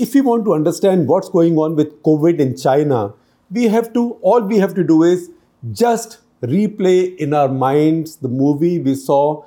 if 0.00 0.14
we 0.14 0.22
want 0.22 0.46
to 0.46 0.54
understand 0.54 1.06
what's 1.08 1.28
going 1.28 1.58
on 1.58 1.76
with 1.76 2.02
COVID 2.02 2.38
in 2.40 2.56
China, 2.56 3.12
we 3.50 3.64
have 3.64 3.92
to, 3.92 4.12
all 4.22 4.40
we 4.40 4.58
have 4.58 4.74
to 4.74 4.82
do 4.82 5.02
is 5.02 5.30
just 5.72 6.20
replay 6.42 7.14
in 7.18 7.34
our 7.34 7.48
minds 7.48 8.16
the 8.16 8.28
movie 8.28 8.78
we 8.78 8.94
saw 8.94 9.44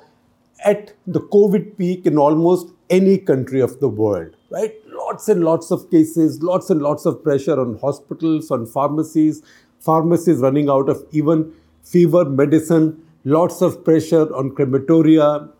at 0.64 0.92
the 1.08 1.20
COVID 1.20 1.76
peak 1.76 2.06
in 2.06 2.16
almost 2.16 2.68
any 2.88 3.18
country 3.18 3.60
of 3.60 3.80
the 3.80 3.88
world, 3.88 4.36
right? 4.50 4.72
Lots 4.86 5.28
and 5.28 5.42
lots 5.42 5.72
of 5.72 5.90
cases, 5.90 6.40
lots 6.40 6.70
and 6.70 6.80
lots 6.80 7.04
of 7.04 7.22
pressure 7.24 7.58
on 7.60 7.76
hospitals, 7.78 8.52
on 8.52 8.64
pharmacies, 8.64 9.42
pharmacies 9.80 10.38
running 10.38 10.70
out 10.70 10.88
of 10.88 11.04
even 11.10 11.52
fever 11.82 12.24
medicine, 12.24 13.04
lots 13.24 13.60
of 13.60 13.84
pressure 13.84 14.32
on 14.32 14.50
crematoria, 14.52 15.50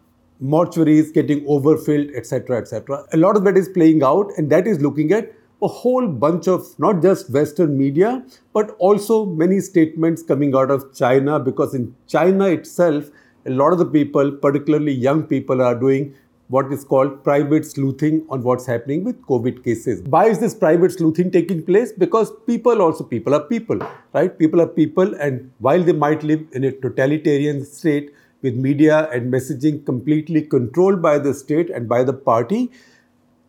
mortuaries 0.42 1.12
getting 1.12 1.44
overfilled, 1.46 2.10
etc., 2.14 2.58
etc. 2.58 3.04
A 3.12 3.16
lot 3.16 3.36
of 3.36 3.44
that 3.44 3.56
is 3.56 3.68
playing 3.68 4.02
out, 4.02 4.30
and 4.36 4.50
that 4.50 4.66
is 4.66 4.80
looking 4.80 5.12
at 5.12 5.32
a 5.62 5.68
whole 5.68 6.06
bunch 6.06 6.48
of 6.48 6.66
not 6.78 7.00
just 7.00 7.30
Western 7.30 7.78
media, 7.78 8.24
but 8.52 8.74
also 8.78 9.24
many 9.24 9.60
statements 9.60 10.22
coming 10.22 10.54
out 10.54 10.70
of 10.70 10.94
China, 10.94 11.38
because 11.38 11.74
in 11.74 11.94
China 12.06 12.46
itself, 12.48 13.08
a 13.46 13.50
lot 13.50 13.72
of 13.72 13.78
the 13.78 13.86
people, 13.86 14.32
particularly 14.32 14.92
young 14.92 15.22
people, 15.22 15.62
are 15.62 15.74
doing 15.74 16.14
what 16.48 16.70
is 16.70 16.84
called 16.84 17.24
private 17.24 17.64
sleuthing 17.64 18.26
on 18.28 18.42
what's 18.42 18.66
happening 18.66 19.02
with 19.04 19.20
COVID 19.22 19.64
cases. 19.64 20.02
Why 20.02 20.26
is 20.26 20.40
this 20.40 20.54
private 20.54 20.92
sleuthing 20.92 21.30
taking 21.30 21.62
place? 21.62 21.92
Because 21.92 22.30
people 22.46 22.82
also, 22.82 23.02
people 23.02 23.34
are 23.34 23.40
people, 23.40 23.78
right? 24.12 24.38
People 24.38 24.60
are 24.60 24.66
people, 24.66 25.14
and 25.14 25.50
while 25.58 25.82
they 25.82 25.92
might 25.92 26.22
live 26.22 26.44
in 26.52 26.64
a 26.64 26.72
totalitarian 26.72 27.64
state, 27.64 28.12
with 28.44 28.54
media 28.54 29.08
and 29.10 29.32
messaging 29.32 29.84
completely 29.84 30.42
controlled 30.42 31.02
by 31.02 31.18
the 31.18 31.32
state 31.34 31.70
and 31.70 31.88
by 31.88 32.04
the 32.04 32.12
party, 32.12 32.70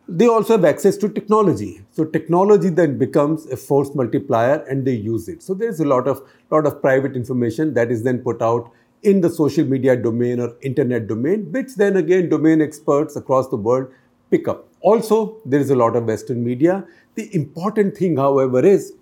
they 0.08 0.28
also 0.28 0.54
have 0.54 0.66
access 0.66 0.98
to 0.98 1.10
technology. 1.10 1.82
So 1.92 2.06
technology 2.06 2.70
then 2.70 2.98
becomes 2.98 3.46
a 3.48 3.58
force 3.58 3.94
multiplier 3.94 4.64
and 4.70 4.86
they 4.86 4.94
use 4.94 5.28
it. 5.28 5.44
So 5.44 5.54
there's 5.54 5.80
a 5.80 5.86
lot 5.86 6.08
of 6.08 6.22
lot 6.52 6.66
of 6.66 6.82
private 6.82 7.16
information 7.16 7.74
that 7.74 7.92
is 7.92 8.04
then 8.04 8.20
put 8.20 8.42
out 8.42 8.72
in 9.04 9.22
the 9.22 9.30
social 9.30 9.66
media 9.66 9.96
domain 9.96 10.40
or 10.40 10.56
internet 10.62 11.08
domain, 11.08 11.52
which 11.52 11.76
then 11.76 11.98
again 11.98 12.30
domain 12.30 12.62
experts 12.62 13.16
across 13.16 13.50
the 13.50 13.58
world 13.58 13.88
pick 14.32 14.48
up. 14.48 14.68
Also, 14.82 15.38
there 15.46 15.60
is 15.60 15.70
a 15.70 15.76
lot 15.76 15.96
of 15.96 16.06
Western 16.06 16.44
media. 16.44 16.86
The 17.16 17.34
important 17.36 17.98
thing, 17.98 18.18
however, 18.18 18.64
is 18.66 18.94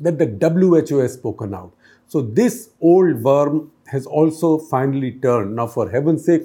that 0.00 0.18
the 0.18 0.26
WHO 0.26 0.98
has 0.98 1.14
spoken 1.14 1.54
out. 1.54 1.72
So 2.06 2.22
this 2.22 2.70
old 2.80 3.22
worm 3.22 3.70
has 3.88 4.06
also 4.06 4.58
finally 4.58 5.12
turned. 5.12 5.56
Now, 5.56 5.66
for 5.66 5.90
heaven's 5.90 6.24
sake, 6.24 6.42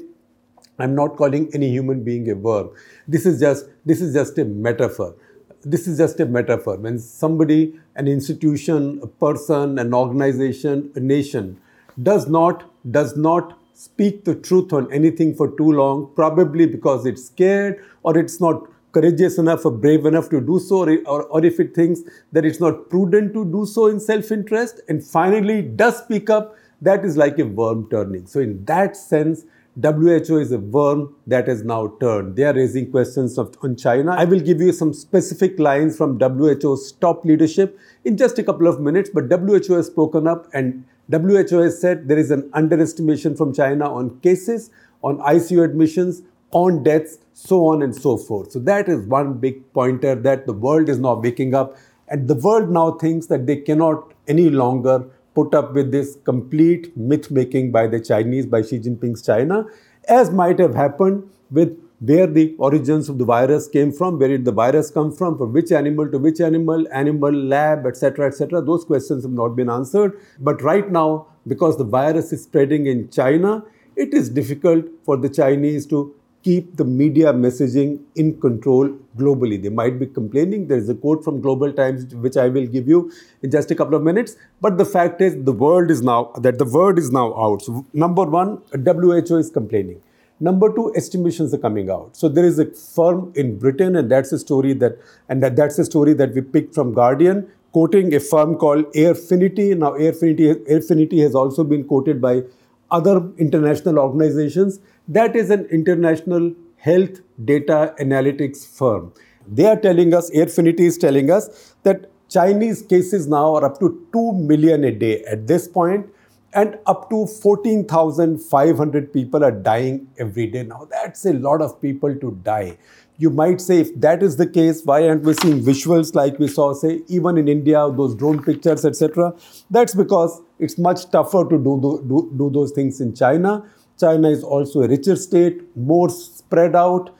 I'm 0.80 0.96
not 0.96 1.18
calling 1.18 1.50
any 1.54 1.70
human 1.70 2.04
being 2.04 2.30
a 2.30 2.36
worm. 2.36 2.72
This 3.08 3.26
is 3.26 3.40
just 3.40 3.66
this 3.86 4.02
is 4.02 4.14
just 4.14 4.38
a 4.38 4.46
metaphor. 4.46 5.16
This 5.64 5.88
is 5.88 5.98
just 5.98 6.20
a 6.20 6.26
metaphor. 6.26 6.78
When 6.78 7.00
somebody, 7.00 7.80
an 7.96 8.08
institution, 8.08 9.00
a 9.02 9.08
person, 9.08 9.80
an 9.80 9.94
organization, 9.94 10.92
a 10.96 11.00
nation 11.00 11.60
does 12.02 12.28
not 12.28 12.70
does 12.92 13.16
not 13.16 13.58
speak 13.74 14.24
the 14.26 14.36
truth 14.36 14.74
on 14.74 14.92
anything 14.92 15.36
for 15.36 15.56
too 15.58 15.72
long, 15.72 16.12
probably 16.16 16.66
because 16.66 17.06
it's 17.06 17.26
scared 17.26 17.84
or 18.04 18.18
it's 18.18 18.40
not 18.40 18.68
courageous 18.94 19.38
enough 19.38 19.66
or 19.66 19.72
brave 19.72 20.06
enough 20.06 20.30
to 20.30 20.40
do 20.40 20.60
so, 20.60 20.84
or, 20.84 20.98
or, 21.06 21.24
or 21.24 21.44
if 21.44 21.60
it 21.60 21.74
thinks 21.74 22.02
that 22.32 22.46
it's 22.46 22.60
not 22.60 22.90
prudent 22.90 23.34
to 23.34 23.46
do 23.46 23.66
so 23.66 23.88
in 23.88 24.00
self 24.00 24.32
interest, 24.32 24.82
and 24.88 25.04
finally 25.04 25.62
does 25.62 25.98
speak 25.98 26.30
up, 26.30 26.56
that 26.84 27.06
is 27.06 27.18
like 27.18 27.40
a 27.40 27.46
worm 27.46 27.90
turning. 27.90 28.26
So, 28.28 28.40
in 28.40 28.64
that 28.66 28.96
sense, 28.96 29.46
WHO 29.82 30.38
is 30.38 30.52
a 30.52 30.60
worm 30.60 31.16
that 31.26 31.48
has 31.48 31.64
now 31.64 31.96
turned. 32.00 32.36
They 32.36 32.44
are 32.44 32.54
raising 32.54 32.92
questions 32.92 33.40
of, 33.40 33.56
on 33.64 33.76
China. 33.76 34.12
I 34.12 34.26
will 34.26 34.40
give 34.40 34.62
you 34.62 34.72
some 34.72 34.94
specific 34.94 35.58
lines 35.58 35.98
from 35.98 36.20
WHO's 36.20 36.92
top 36.92 37.26
leadership 37.26 37.80
in 38.06 38.16
just 38.16 38.38
a 38.38 38.44
couple 38.44 38.68
of 38.68 38.80
minutes, 38.80 39.10
but 39.12 39.32
WHO 39.32 39.74
has 39.74 39.88
spoken 39.88 40.28
up 40.28 40.48
and 40.54 40.86
WHO 41.10 41.60
has 41.60 41.82
said 41.82 42.08
there 42.08 42.20
is 42.20 42.30
an 42.30 42.50
underestimation 42.54 43.36
from 43.36 43.54
China 43.54 43.92
on 43.92 44.20
cases, 44.20 44.70
on 45.04 45.18
ICU 45.18 45.66
admissions, 45.66 46.22
on 46.52 46.84
deaths, 46.84 47.18
so 47.34 47.66
on 47.66 47.82
and 47.82 47.96
so 47.96 48.16
forth. 48.16 48.52
So 48.52 48.60
that 48.60 48.88
is 48.88 49.08
one 49.08 49.34
big 49.40 49.74
pointer 49.74 50.14
that 50.14 50.46
the 50.46 50.54
world 50.54 50.88
is 50.88 51.00
now 51.00 51.16
waking 51.16 51.56
up 51.56 51.76
and 52.08 52.28
the 52.28 52.36
world 52.36 52.70
now 52.70 52.92
thinks 52.92 53.26
that 53.28 53.48
they 53.48 53.56
cannot 53.56 54.14
any 54.28 54.52
longer 54.52 55.10
put 55.36 55.54
up 55.54 55.74
with 55.74 55.92
this 55.92 56.18
complete 56.24 56.96
myth 56.96 57.32
making 57.32 57.72
by 57.72 57.88
the 57.88 58.00
Chinese, 58.00 58.46
by 58.46 58.62
Xi 58.62 58.80
Jinping's 58.80 59.22
China, 59.26 59.66
as 60.08 60.32
might 60.32 60.60
have 60.60 60.76
happened 60.76 61.30
with 61.50 61.80
where 62.00 62.28
the 62.28 62.54
origins 62.58 63.08
of 63.08 63.18
the 63.18 63.24
virus 63.24 63.68
came 63.68 63.92
from, 63.92 64.20
where 64.20 64.28
did 64.28 64.44
the 64.44 64.52
virus 64.52 64.92
come 64.92 65.12
from, 65.12 65.38
from 65.38 65.54
which 65.54 65.72
animal 65.72 66.10
to 66.10 66.18
which 66.18 66.42
animal, 66.42 66.86
animal 66.92 67.32
lab, 67.32 67.86
etc., 67.86 68.28
etc. 68.28 68.62
Those 68.62 68.84
questions 68.84 69.24
have 69.24 69.32
not 69.32 69.56
been 69.56 69.70
answered. 69.70 70.20
But 70.40 70.62
right 70.62 70.92
now, 70.92 71.28
because 71.48 71.78
the 71.78 71.86
virus 71.86 72.34
is 72.34 72.44
spreading 72.44 72.88
in 72.88 73.10
China, 73.10 73.64
it 73.96 74.14
is 74.14 74.30
difficult 74.30 74.86
for 75.06 75.16
the 75.16 75.30
Chinese 75.30 75.86
to 75.88 76.14
keep 76.44 76.76
the 76.76 76.84
media 76.84 77.34
messaging 77.34 78.00
in 78.16 78.40
control 78.40 78.90
globally. 79.18 79.62
They 79.62 79.70
might 79.70 79.98
be 80.00 80.06
complaining. 80.06 80.68
There 80.68 80.78
is 80.78 80.90
a 80.90 80.96
quote 80.96 81.24
from 81.24 81.42
Global 81.42 81.72
Times 81.72 82.14
which 82.16 82.38
I 82.38 82.50
will 82.50 82.68
give 82.68 82.88
you 82.88 83.12
in 83.42 83.52
just 83.52 83.72
a 83.72 83.76
couple 83.76 83.96
of 83.96 84.04
minutes. 84.04 84.36
But 84.60 84.78
the 84.78 84.86
fact 84.86 85.22
is, 85.22 85.44
the 85.44 85.54
world 85.54 85.90
is 85.90 86.02
now 86.02 86.32
that 86.40 86.58
the 86.60 86.66
word 86.66 87.00
is 87.00 87.12
now 87.12 87.34
out. 87.36 87.62
So 87.62 87.86
number 87.94 88.24
one, 88.24 88.62
WHO 88.74 89.38
is 89.38 89.50
complaining. 89.50 90.02
Number 90.40 90.74
two, 90.74 90.94
estimations 90.96 91.54
are 91.54 91.58
coming 91.58 91.90
out. 91.90 92.18
So 92.18 92.28
there 92.28 92.44
is 92.44 92.60
a 92.60 92.66
firm 92.66 93.32
in 93.36 93.58
Britain, 93.58 93.96
and 93.96 94.12
that's 94.12 94.34
a 94.34 94.40
story 94.40 94.74
that, 94.74 94.98
and 95.30 95.42
that, 95.42 95.56
that's 95.56 95.80
a 95.80 95.86
story 95.86 96.14
that 96.16 96.34
we 96.34 96.42
picked 96.42 96.76
from 96.76 96.94
Guardian, 96.94 97.48
quoting 97.72 98.14
a 98.14 98.20
firm 98.20 98.56
called 98.58 98.92
Airfinity. 98.94 99.78
Now, 99.78 99.92
Airfinity, 99.92 100.56
Airfinity 100.70 101.22
has 101.22 101.34
also 101.34 101.64
been 101.64 101.86
quoted 101.86 102.20
by 102.20 102.44
other 102.92 103.32
international 103.38 104.00
organizations 104.00 104.80
that 105.08 105.36
is 105.36 105.50
an 105.50 105.66
international 105.66 106.54
health 106.78 107.22
data 107.44 107.94
analytics 108.00 108.66
firm. 108.66 109.14
They 109.48 109.66
are 109.66 109.80
telling 109.80 110.14
us, 110.14 110.30
Airfinity 110.32 110.82
is 110.82 110.98
telling 110.98 111.30
us 111.30 111.76
that 111.84 112.10
Chinese 112.30 112.82
cases 112.82 113.28
now 113.28 113.56
are 113.56 113.66
up 113.66 113.80
to 113.80 114.08
2 114.14 114.34
million 114.34 114.84
a 114.84 114.92
day 114.92 115.24
at 115.24 115.48
this 115.48 115.68
point, 115.68 116.08
and 116.54 116.78
up 116.86 117.10
to 117.10 117.26
14,500 117.26 119.12
people 119.12 119.44
are 119.44 119.52
dying 119.52 120.08
every 120.18 120.48
day. 120.48 120.64
Now, 120.64 120.88
that's 120.90 121.26
a 121.26 121.34
lot 121.34 121.62
of 121.62 121.82
people 121.82 122.16
to 122.16 122.40
die. 122.44 122.78
You 123.18 123.30
might 123.30 123.62
say, 123.62 123.80
if 123.80 124.00
that 124.02 124.24
is 124.24 124.38
the 124.38 124.48
case, 124.48 124.82
why 124.84 125.08
aren't 125.08 125.24
we 125.24 125.34
seeing 125.34 125.62
visuals 125.62 126.16
like 126.16 126.40
we 126.40 126.48
saw, 126.48 126.74
say, 126.74 127.02
even 127.08 127.38
in 127.38 127.48
India, 127.48 127.88
those 127.96 128.16
drone 128.16 128.42
pictures, 128.44 128.86
etc.? 128.86 129.34
That's 129.70 129.96
because 129.96 130.42
it's 130.60 130.78
much 130.78 131.10
tougher 131.12 131.44
to 131.44 131.58
do, 131.58 132.04
do, 132.08 132.32
do 132.38 132.50
those 132.52 132.72
things 132.72 133.02
in 133.02 133.14
China. 133.16 133.64
China 134.00 134.30
is 134.30 134.44
also 134.44 134.82
a 134.82 134.88
richer 134.88 135.16
state, 135.16 135.62
more 135.76 136.10
spread 136.10 136.76
out. 136.76 137.16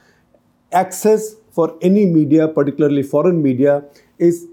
Access 0.72 1.36
for 1.52 1.78
any 1.82 2.06
media, 2.06 2.48
particularly 2.48 3.04
foreign 3.04 3.42
media, 3.44 3.84
is 4.18 4.48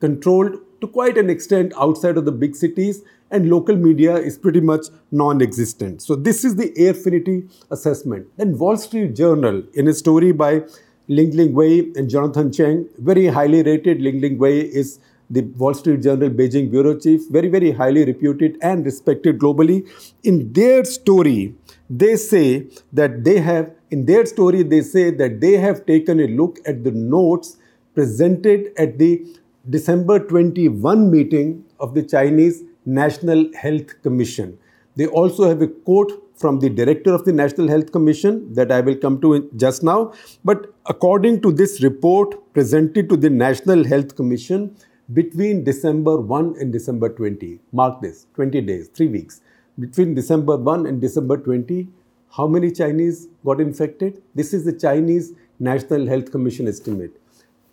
controlled 0.00 0.58
to 0.80 0.86
quite 0.86 1.18
an 1.18 1.30
extent 1.30 1.72
outside 1.78 2.16
of 2.16 2.24
the 2.24 2.32
big 2.32 2.54
cities, 2.54 3.02
and 3.30 3.50
local 3.50 3.74
media 3.74 4.14
is 4.14 4.38
pretty 4.38 4.60
much 4.60 4.86
non 5.10 5.42
existent. 5.42 6.02
So, 6.02 6.14
this 6.14 6.44
is 6.44 6.56
the 6.56 6.70
Airfinity 6.78 7.50
assessment. 7.70 8.28
Then, 8.36 8.56
Wall 8.56 8.76
Street 8.76 9.16
Journal, 9.16 9.62
in 9.74 9.88
a 9.88 9.94
story 9.94 10.32
by 10.32 10.62
Lingling 11.08 11.52
Wei 11.54 11.92
and 11.96 12.08
Jonathan 12.08 12.52
Cheng, 12.52 12.88
very 12.98 13.26
highly 13.26 13.62
rated. 13.62 14.00
Lingling 14.00 14.38
Wei 14.38 14.60
is 14.60 15.00
the 15.30 15.42
Wall 15.56 15.74
Street 15.74 16.02
Journal 16.02 16.30
Beijing 16.30 16.70
bureau 16.70 16.98
chief, 16.98 17.28
very, 17.30 17.48
very 17.48 17.72
highly 17.72 18.04
reputed 18.04 18.58
and 18.62 18.84
respected 18.84 19.38
globally. 19.38 19.88
In 20.22 20.52
their 20.52 20.84
story, 20.84 21.54
they 21.90 22.16
say 22.16 22.68
that 22.92 23.24
they 23.24 23.38
have, 23.38 23.72
in 23.90 24.06
their 24.06 24.26
story, 24.26 24.62
they 24.62 24.82
say 24.82 25.10
that 25.10 25.40
they 25.40 25.54
have 25.54 25.86
taken 25.86 26.20
a 26.20 26.26
look 26.26 26.58
at 26.66 26.84
the 26.84 26.90
notes 26.90 27.56
presented 27.94 28.72
at 28.76 28.98
the 28.98 29.26
December 29.68 30.18
21 30.20 31.10
meeting 31.10 31.64
of 31.80 31.94
the 31.94 32.02
Chinese 32.02 32.62
National 32.84 33.50
Health 33.54 34.00
Commission. 34.02 34.58
They 34.94 35.06
also 35.06 35.48
have 35.48 35.60
a 35.60 35.66
quote 35.68 36.22
from 36.36 36.60
the 36.60 36.68
director 36.68 37.12
of 37.12 37.24
the 37.24 37.32
National 37.32 37.68
Health 37.68 37.92
Commission 37.92 38.52
that 38.54 38.70
I 38.70 38.80
will 38.80 38.96
come 38.96 39.20
to 39.22 39.50
just 39.56 39.82
now. 39.82 40.12
But 40.44 40.72
according 40.86 41.40
to 41.42 41.52
this 41.52 41.82
report 41.82 42.52
presented 42.52 43.08
to 43.08 43.16
the 43.16 43.30
National 43.30 43.84
Health 43.84 44.16
Commission, 44.16 44.76
between 45.14 45.62
December 45.62 46.16
1 46.16 46.56
and 46.60 46.72
December 46.72 47.08
20. 47.08 47.60
Mark 47.72 48.00
this 48.00 48.26
20 48.34 48.60
days, 48.62 48.88
three 48.88 49.06
weeks. 49.06 49.40
Between 49.78 50.14
December 50.14 50.56
1 50.56 50.86
and 50.86 51.00
December 51.00 51.36
20, 51.36 51.88
how 52.30 52.46
many 52.46 52.70
Chinese 52.72 53.28
got 53.44 53.60
infected? 53.60 54.22
This 54.34 54.52
is 54.52 54.64
the 54.64 54.72
Chinese 54.72 55.32
National 55.60 56.06
Health 56.06 56.32
Commission 56.32 56.66
estimate 56.66 57.12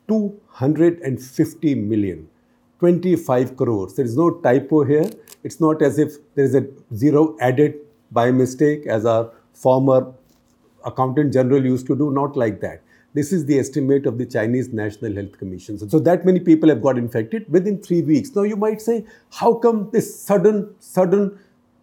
250 0.08 1.76
million, 1.76 2.28
25 2.80 3.58
crores. 3.58 3.96
There 3.96 4.06
is 4.06 4.16
no 4.16 4.32
typo 4.32 4.84
here. 4.84 5.10
It's 5.44 5.60
not 5.60 5.82
as 5.82 5.98
if 5.98 6.14
there 6.36 6.46
is 6.46 6.56
a 6.56 6.68
zero 6.94 7.36
added 7.40 7.76
by 8.12 8.32
mistake, 8.32 8.86
as 8.86 9.06
our 9.06 9.32
former 9.54 10.14
accountant 10.86 11.34
general 11.34 11.66
used 11.66 11.88
to 11.88 11.96
do, 11.96 12.12
not 12.12 12.38
like 12.38 12.62
that. 12.62 12.82
This 13.14 13.32
is 13.32 13.46
the 13.46 13.60
estimate 13.60 14.08
of 14.08 14.18
the 14.18 14.26
Chinese 14.26 14.74
National 14.74 15.14
Health 15.14 15.38
Commission. 15.38 15.78
So, 15.78 15.88
so 15.88 16.00
that 16.00 16.26
many 16.26 16.40
people 16.40 16.70
have 16.70 16.82
got 16.82 16.98
infected 16.98 17.48
within 17.48 17.80
three 17.80 18.02
weeks. 18.02 18.36
Now 18.36 18.42
you 18.42 18.56
might 18.56 18.82
say, 18.82 19.06
how 19.32 19.54
come 19.54 19.90
this 19.92 20.20
sudden, 20.20 20.74
sudden, 20.80 21.38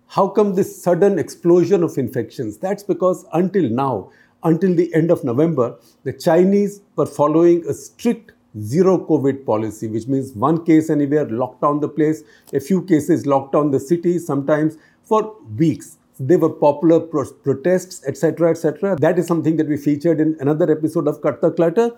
how 0.09 0.27
come 0.27 0.56
this 0.56 0.82
sudden 0.82 1.21
explosion 1.21 1.85
of 1.85 1.97
infections? 1.99 2.59
That's 2.59 2.82
because 2.82 3.25
until 3.32 3.69
now, 3.71 4.11
until 4.43 4.75
the 4.75 4.93
end 4.93 5.12
of 5.12 5.23
November, 5.23 5.77
the 6.03 6.12
Chinese 6.12 6.82
were 6.97 7.06
following 7.06 7.65
a 7.69 7.75
strict 7.75 8.32
zero 8.59 8.99
COVID 8.99 9.47
policy, 9.47 9.87
which 9.87 10.09
means 10.09 10.32
one 10.32 10.65
case 10.65 10.91
anywhere, 10.91 11.29
lock 11.29 11.61
down 11.61 11.79
the 11.79 11.88
place, 11.88 12.25
a 12.53 12.59
few 12.59 12.82
cases 12.82 13.25
locked 13.25 13.53
down 13.53 13.71
the 13.71 13.79
city, 13.79 14.19
sometimes 14.19 14.77
for 15.05 15.37
weeks. 15.56 15.99
They 16.20 16.37
were 16.37 16.50
popular 16.50 17.00
pro- 17.00 17.32
protests, 17.32 18.06
etc., 18.06 18.50
etc. 18.50 18.96
That 18.96 19.19
is 19.19 19.26
something 19.26 19.56
that 19.56 19.67
we 19.67 19.78
featured 19.78 20.20
in 20.20 20.37
another 20.38 20.70
episode 20.70 21.08
of 21.08 21.22
Cut 21.22 21.40
the 21.40 21.50
Clutter. 21.50 21.93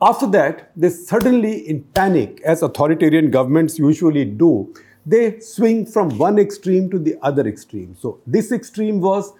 After 0.00 0.26
that, 0.32 0.72
they 0.76 0.90
suddenly, 0.90 1.58
in 1.68 1.84
panic, 1.94 2.40
as 2.44 2.62
authoritarian 2.62 3.30
governments 3.30 3.78
usually 3.78 4.24
do, 4.24 4.74
they 5.06 5.38
swing 5.38 5.86
from 5.86 6.18
one 6.18 6.40
extreme 6.40 6.90
to 6.90 6.98
the 6.98 7.16
other 7.22 7.46
extreme. 7.46 7.94
So, 7.96 8.18
this 8.26 8.50
extreme 8.50 9.00
was 9.00 9.32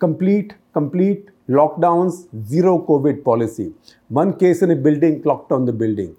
complete, 0.00 0.54
complete 0.72 1.28
lockdowns, 1.48 2.26
zero 2.44 2.84
COVID 2.88 3.22
policy. 3.24 3.72
One 4.08 4.36
case 4.36 4.62
in 4.62 4.72
a 4.72 4.76
building, 4.76 5.22
locked 5.22 5.50
down 5.50 5.66
the 5.66 5.72
building. 5.72 6.16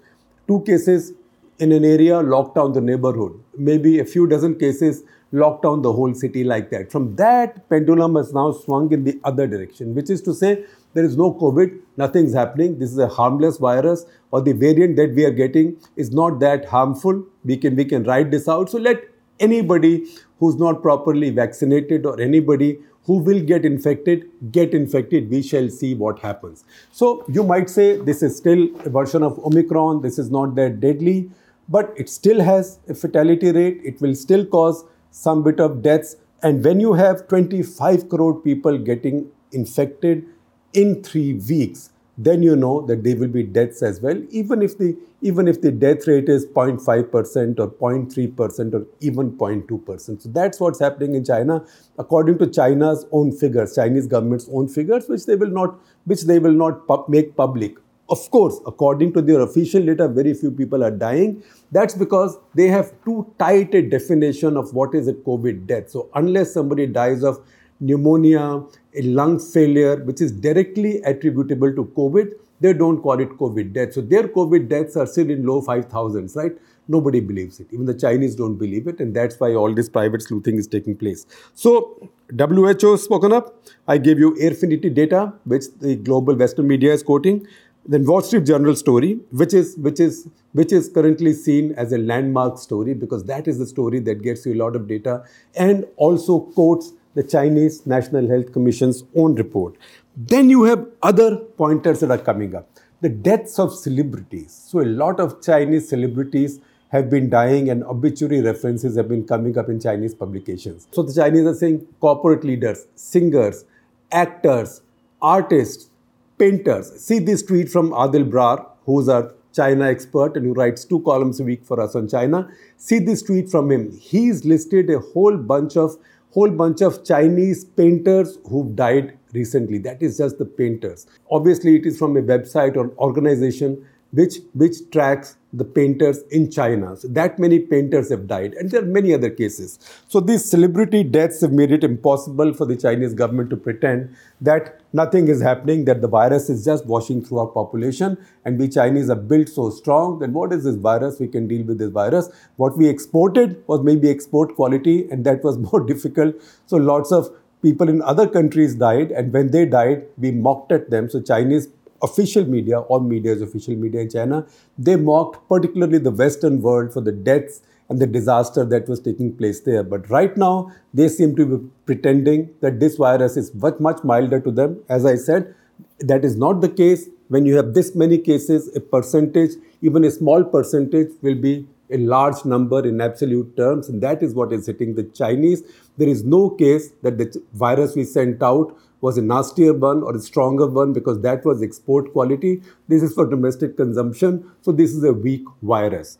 Two 0.47 0.61
cases 0.61 1.11
in 1.59 1.73
an 1.73 1.83
area, 1.83 2.21
locked 2.21 2.55
down 2.55 2.71
the 2.71 2.81
neighborhood. 2.81 3.37
Maybe 3.57 3.99
a 3.99 4.05
few 4.05 4.27
dozen 4.27 4.55
cases, 4.55 5.03
lock 5.33 5.61
down 5.63 5.81
the 5.81 5.91
whole 5.91 6.13
city 6.13 6.43
like 6.43 6.69
that. 6.69 6.91
From 6.91 7.15
that, 7.15 7.67
pendulum 7.69 8.15
has 8.15 8.33
now 8.33 8.51
swung 8.51 8.91
in 8.93 9.03
the 9.03 9.19
other 9.23 9.47
direction, 9.47 9.93
which 9.95 10.09
is 10.09 10.21
to 10.21 10.33
say, 10.33 10.65
there 10.93 11.03
is 11.03 11.17
no 11.17 11.33
COVID, 11.33 11.79
nothing's 11.97 12.33
happening. 12.33 12.77
This 12.77 12.91
is 12.91 12.99
a 12.99 13.07
harmless 13.07 13.57
virus, 13.57 14.05
or 14.31 14.41
the 14.41 14.53
variant 14.53 14.95
that 14.97 15.15
we 15.15 15.25
are 15.25 15.31
getting 15.31 15.75
is 15.95 16.11
not 16.11 16.39
that 16.39 16.65
harmful. 16.65 17.25
We 17.43 17.57
can 17.57 17.75
we 17.75 17.85
can 17.85 18.03
write 18.03 18.29
this 18.29 18.47
out. 18.47 18.69
So 18.69 18.77
let 18.77 19.03
anybody 19.39 20.05
who's 20.39 20.55
not 20.55 20.81
properly 20.83 21.31
vaccinated 21.31 22.05
or 22.05 22.19
anybody 22.21 22.77
who 23.05 23.17
will 23.17 23.41
get 23.41 23.65
infected 23.65 24.29
get 24.51 24.73
infected 24.73 25.29
we 25.29 25.41
shall 25.41 25.67
see 25.69 25.93
what 25.93 26.19
happens 26.19 26.63
so 26.91 27.25
you 27.27 27.43
might 27.43 27.69
say 27.69 27.97
this 27.97 28.21
is 28.21 28.37
still 28.37 28.63
a 28.85 28.89
version 28.89 29.23
of 29.23 29.39
omicron 29.39 30.01
this 30.01 30.19
is 30.19 30.29
not 30.31 30.55
that 30.55 30.79
deadly 30.79 31.29
but 31.67 31.93
it 31.97 32.09
still 32.09 32.41
has 32.41 32.79
a 32.87 32.93
fatality 32.93 33.51
rate 33.51 33.81
it 33.83 33.99
will 33.99 34.15
still 34.15 34.45
cause 34.45 34.85
some 35.13 35.43
bit 35.43 35.59
of 35.59 35.81
deaths. 35.81 36.17
And 36.41 36.63
when 36.63 36.79
you 36.79 36.93
have 36.93 37.27
25 37.27 38.09
crore 38.09 38.41
people 38.41 38.77
getting 38.77 39.31
infected 39.51 40.25
in 40.73 41.03
three 41.03 41.33
weeks, 41.35 41.91
then 42.17 42.43
you 42.43 42.55
know 42.55 42.81
that 42.85 43.03
there 43.03 43.15
will 43.15 43.27
be 43.27 43.43
deaths 43.43 43.81
as 43.81 43.99
well, 44.01 44.21
even 44.29 44.61
if 44.61 44.77
the 44.77 44.95
even 45.21 45.47
if 45.47 45.61
the 45.61 45.71
death 45.71 46.05
rate 46.05 46.27
is 46.29 46.45
0.5% 46.45 47.59
or 47.59 47.71
0.3% 47.71 48.73
or 48.73 48.85
even 48.99 49.31
0.2%. 49.31 50.21
So 50.21 50.29
that's 50.29 50.59
what's 50.59 50.79
happening 50.79 51.15
in 51.15 51.23
China, 51.23 51.65
according 51.97 52.37
to 52.39 52.47
China's 52.47 53.05
own 53.11 53.31
figures, 53.31 53.73
Chinese 53.73 54.05
government's 54.05 54.49
own 54.51 54.67
figures, 54.67 55.07
which 55.07 55.25
they 55.25 55.37
will 55.37 55.49
not 55.49 55.79
which 56.05 56.23
they 56.23 56.39
will 56.39 56.51
not 56.51 56.85
pu- 56.87 57.05
make 57.07 57.35
public. 57.35 57.77
Of 58.09 58.29
course, 58.31 58.59
according 58.67 59.13
to 59.13 59.21
their 59.21 59.41
official 59.41 59.85
data, 59.85 60.07
very 60.07 60.33
few 60.33 60.51
people 60.51 60.83
are 60.83 60.91
dying. 60.91 61.41
That's 61.71 61.95
because 61.95 62.37
they 62.53 62.67
have 62.67 62.91
too 63.05 63.33
tight 63.39 63.73
a 63.73 63.81
definition 63.81 64.57
of 64.57 64.73
what 64.73 64.93
is 64.93 65.07
a 65.07 65.13
COVID 65.13 65.67
death. 65.67 65.89
So, 65.89 66.09
unless 66.13 66.53
somebody 66.53 66.85
dies 66.85 67.23
of 67.23 67.39
pneumonia, 67.79 68.61
a 68.93 69.01
lung 69.03 69.39
failure, 69.39 69.95
which 70.03 70.21
is 70.21 70.31
directly 70.31 71.01
attributable 71.03 71.73
to 71.73 71.85
COVID, 71.97 72.33
they 72.59 72.73
don't 72.73 73.01
call 73.01 73.19
it 73.19 73.29
COVID 73.37 73.73
death. 73.73 73.93
So, 73.93 74.01
their 74.01 74.27
COVID 74.27 74.67
deaths 74.67 74.97
are 74.97 75.05
still 75.05 75.29
in 75.29 75.45
low 75.45 75.61
5,000s, 75.61 76.35
right? 76.35 76.51
Nobody 76.89 77.21
believes 77.21 77.61
it. 77.61 77.67
Even 77.71 77.85
the 77.85 77.93
Chinese 77.93 78.35
don't 78.35 78.55
believe 78.55 78.87
it, 78.87 78.99
and 78.99 79.15
that's 79.15 79.39
why 79.39 79.53
all 79.53 79.73
this 79.73 79.87
private 79.87 80.21
sleuthing 80.21 80.57
is 80.57 80.67
taking 80.67 80.97
place. 80.97 81.25
So, 81.53 82.09
WHO 82.37 82.91
has 82.91 83.03
spoken 83.03 83.31
up. 83.31 83.63
I 83.87 83.97
gave 83.97 84.19
you 84.19 84.35
Airfinity 84.35 84.93
data, 84.93 85.33
which 85.45 85.65
the 85.79 85.95
global 85.95 86.35
Western 86.35 86.67
media 86.67 86.91
is 86.91 87.01
quoting 87.01 87.47
the 87.85 87.99
Wall 87.99 88.21
Street 88.21 88.45
Journal 88.45 88.75
story, 88.75 89.19
which 89.31 89.53
is 89.53 89.75
which 89.77 89.99
is 89.99 90.27
which 90.53 90.71
is 90.71 90.89
currently 90.89 91.33
seen 91.33 91.73
as 91.73 91.91
a 91.91 91.97
landmark 91.97 92.57
story 92.57 92.93
because 92.93 93.25
that 93.25 93.47
is 93.47 93.57
the 93.59 93.65
story 93.65 93.99
that 93.99 94.21
gets 94.21 94.45
you 94.45 94.53
a 94.53 94.59
lot 94.63 94.75
of 94.75 94.87
data 94.87 95.23
and 95.55 95.85
also 95.97 96.39
quotes 96.39 96.93
the 97.15 97.23
Chinese 97.23 97.85
National 97.85 98.27
Health 98.27 98.53
Commission's 98.53 99.03
own 99.15 99.35
report. 99.35 99.75
Then 100.15 100.49
you 100.49 100.63
have 100.63 100.87
other 101.01 101.37
pointers 101.37 101.99
that 101.99 102.11
are 102.11 102.17
coming 102.17 102.55
up. 102.55 102.69
The 103.01 103.09
deaths 103.09 103.59
of 103.59 103.75
celebrities. 103.75 104.53
So 104.67 104.79
a 104.79 104.85
lot 104.85 105.19
of 105.19 105.41
Chinese 105.41 105.89
celebrities 105.89 106.61
have 106.89 107.09
been 107.09 107.29
dying 107.29 107.69
and 107.69 107.83
obituary 107.83 108.41
references 108.41 108.95
have 108.95 109.09
been 109.09 109.25
coming 109.25 109.57
up 109.57 109.67
in 109.67 109.79
Chinese 109.79 110.13
publications. 110.13 110.87
So 110.91 111.01
the 111.01 111.13
Chinese 111.13 111.45
are 111.45 111.55
saying 111.55 111.87
corporate 111.99 112.43
leaders, 112.43 112.85
singers, 112.95 113.65
actors, 114.11 114.81
artists, 115.21 115.89
painters. 116.37 116.91
See 117.01 117.19
this 117.19 117.43
tweet 117.43 117.69
from 117.69 117.91
Adil 117.91 118.29
Brar, 118.29 118.65
who's 118.85 119.07
a 119.07 119.33
China 119.53 119.85
expert 119.87 120.35
and 120.35 120.45
who 120.45 120.53
writes 120.53 120.83
two 120.83 120.99
columns 121.01 121.39
a 121.39 121.43
week 121.43 121.63
for 121.63 121.79
us 121.79 121.95
on 121.95 122.07
China. 122.07 122.49
See 122.77 122.99
this 122.99 123.21
tweet 123.21 123.49
from 123.49 123.71
him. 123.71 123.91
He's 123.91 124.45
listed 124.45 124.89
a 124.89 124.99
whole 124.99 125.37
bunch 125.37 125.77
of 125.77 125.97
whole 126.31 126.49
bunch 126.49 126.81
of 126.81 127.05
Chinese 127.05 127.63
painters 127.63 128.39
who've 128.49 128.75
died 128.75 129.15
recently. 129.33 129.77
That 129.77 130.01
is 130.01 130.17
just 130.17 130.39
the 130.39 130.45
painters. 130.45 131.05
Obviously, 131.29 131.75
it 131.75 131.85
is 131.85 131.99
from 131.99 132.17
a 132.17 132.23
website 132.23 132.75
or 132.75 132.91
organization 132.97 133.85
which, 134.13 134.35
which 134.53 134.75
tracks 134.91 135.37
the 135.51 135.65
painters 135.65 136.19
in 136.29 136.49
China. 136.51 136.95
So 136.95 137.07
that 137.09 137.39
many 137.39 137.59
painters 137.59 138.09
have 138.09 138.27
died, 138.27 138.53
and 138.53 138.69
there 138.69 138.81
are 138.81 138.85
many 138.85 139.13
other 139.13 139.29
cases. 139.29 139.79
So 140.07 140.19
these 140.19 140.45
celebrity 140.45 141.03
deaths 141.03 141.41
have 141.41 141.51
made 141.51 141.71
it 141.71 141.83
impossible 141.83 142.53
for 142.53 142.65
the 142.65 142.75
Chinese 142.75 143.13
government 143.13 143.49
to 143.49 143.57
pretend 143.57 144.15
that 144.41 144.81
nothing 144.93 145.27
is 145.27 145.41
happening, 145.41 145.85
that 145.85 146.01
the 146.01 146.07
virus 146.07 146.49
is 146.49 146.63
just 146.63 146.85
washing 146.85 147.23
through 147.23 147.39
our 147.39 147.47
population, 147.47 148.17
and 148.45 148.59
we 148.59 148.67
Chinese 148.69 149.09
are 149.09 149.15
built 149.33 149.49
so 149.49 149.69
strong 149.69 150.19
that 150.19 150.29
what 150.29 150.53
is 150.53 150.63
this 150.63 150.75
virus? 150.75 151.19
We 151.19 151.27
can 151.27 151.47
deal 151.47 151.65
with 151.65 151.79
this 151.79 151.89
virus. 151.89 152.29
What 152.57 152.77
we 152.77 152.87
exported 152.87 153.63
was 153.67 153.81
maybe 153.81 154.09
export 154.09 154.55
quality, 154.55 155.07
and 155.09 155.25
that 155.25 155.43
was 155.43 155.57
more 155.71 155.79
difficult. 155.79 156.35
So 156.67 156.77
lots 156.77 157.11
of 157.11 157.35
people 157.63 157.89
in 157.89 158.01
other 158.01 158.27
countries 158.27 158.75
died, 158.75 159.11
and 159.11 159.33
when 159.33 159.51
they 159.51 159.65
died, 159.65 160.05
we 160.17 160.31
mocked 160.31 160.71
at 160.71 160.89
them. 160.89 161.09
So 161.09 161.21
Chinese 161.21 161.69
official 162.03 162.45
media, 162.45 162.79
all 162.79 162.99
media 162.99 163.31
is 163.31 163.41
official 163.41 163.75
media 163.75 164.01
in 164.01 164.09
China, 164.09 164.45
they 164.77 164.95
mocked 164.95 165.47
particularly 165.47 165.97
the 165.97 166.11
Western 166.11 166.61
world 166.61 166.93
for 166.93 167.01
the 167.01 167.11
deaths 167.11 167.61
and 167.89 167.99
the 167.99 168.07
disaster 168.07 168.65
that 168.65 168.87
was 168.87 168.99
taking 168.99 169.35
place 169.35 169.61
there. 169.61 169.83
But 169.83 170.09
right 170.09 170.35
now, 170.37 170.71
they 170.93 171.07
seem 171.07 171.35
to 171.35 171.45
be 171.45 171.69
pretending 171.85 172.49
that 172.61 172.79
this 172.79 172.97
virus 172.97 173.37
is 173.37 173.53
much, 173.53 173.79
much 173.79 174.03
milder 174.03 174.39
to 174.39 174.51
them. 174.51 174.81
As 174.89 175.05
I 175.05 175.15
said, 175.15 175.53
that 175.99 176.23
is 176.23 176.35
not 176.35 176.61
the 176.61 176.69
case. 176.69 177.09
When 177.27 177.45
you 177.45 177.55
have 177.55 177.73
this 177.73 177.95
many 177.95 178.17
cases, 178.17 178.73
a 178.75 178.79
percentage, 178.79 179.51
even 179.81 180.03
a 180.03 180.11
small 180.11 180.43
percentage, 180.43 181.11
will 181.21 181.35
be 181.35 181.67
a 181.91 181.97
large 181.97 182.43
number 182.45 182.85
in 182.87 183.01
absolute 183.01 183.55
terms, 183.55 183.89
and 183.89 184.01
that 184.01 184.23
is 184.23 184.33
what 184.33 184.51
is 184.51 184.65
hitting 184.65 184.95
the 184.95 185.03
Chinese. 185.03 185.63
There 185.97 186.07
is 186.07 186.23
no 186.23 186.49
case 186.49 186.91
that 187.03 187.17
the 187.17 187.41
virus 187.53 187.95
we 187.95 188.03
sent 188.03 188.41
out 188.41 188.75
was 189.03 189.17
a 189.17 189.21
nastier 189.21 189.73
one 189.73 190.01
or 190.01 190.15
a 190.15 190.19
stronger 190.19 190.65
one 190.65 190.93
because 190.93 191.19
that 191.21 191.43
was 191.43 191.61
export 191.61 192.13
quality. 192.13 192.61
This 192.87 193.03
is 193.03 193.13
for 193.13 193.25
domestic 193.25 193.75
consumption. 193.75 194.49
So 194.61 194.71
this 194.71 194.93
is 194.93 195.03
a 195.03 195.11
weak 195.11 195.43
virus. 195.61 196.17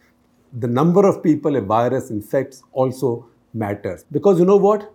The 0.51 0.67
number 0.67 1.07
of 1.07 1.23
people 1.23 1.55
a 1.55 1.61
virus 1.61 2.09
infects 2.09 2.61
also 2.73 3.25
matters. 3.53 4.03
Because 4.11 4.37
you 4.37 4.43
know 4.45 4.57
what? 4.57 4.93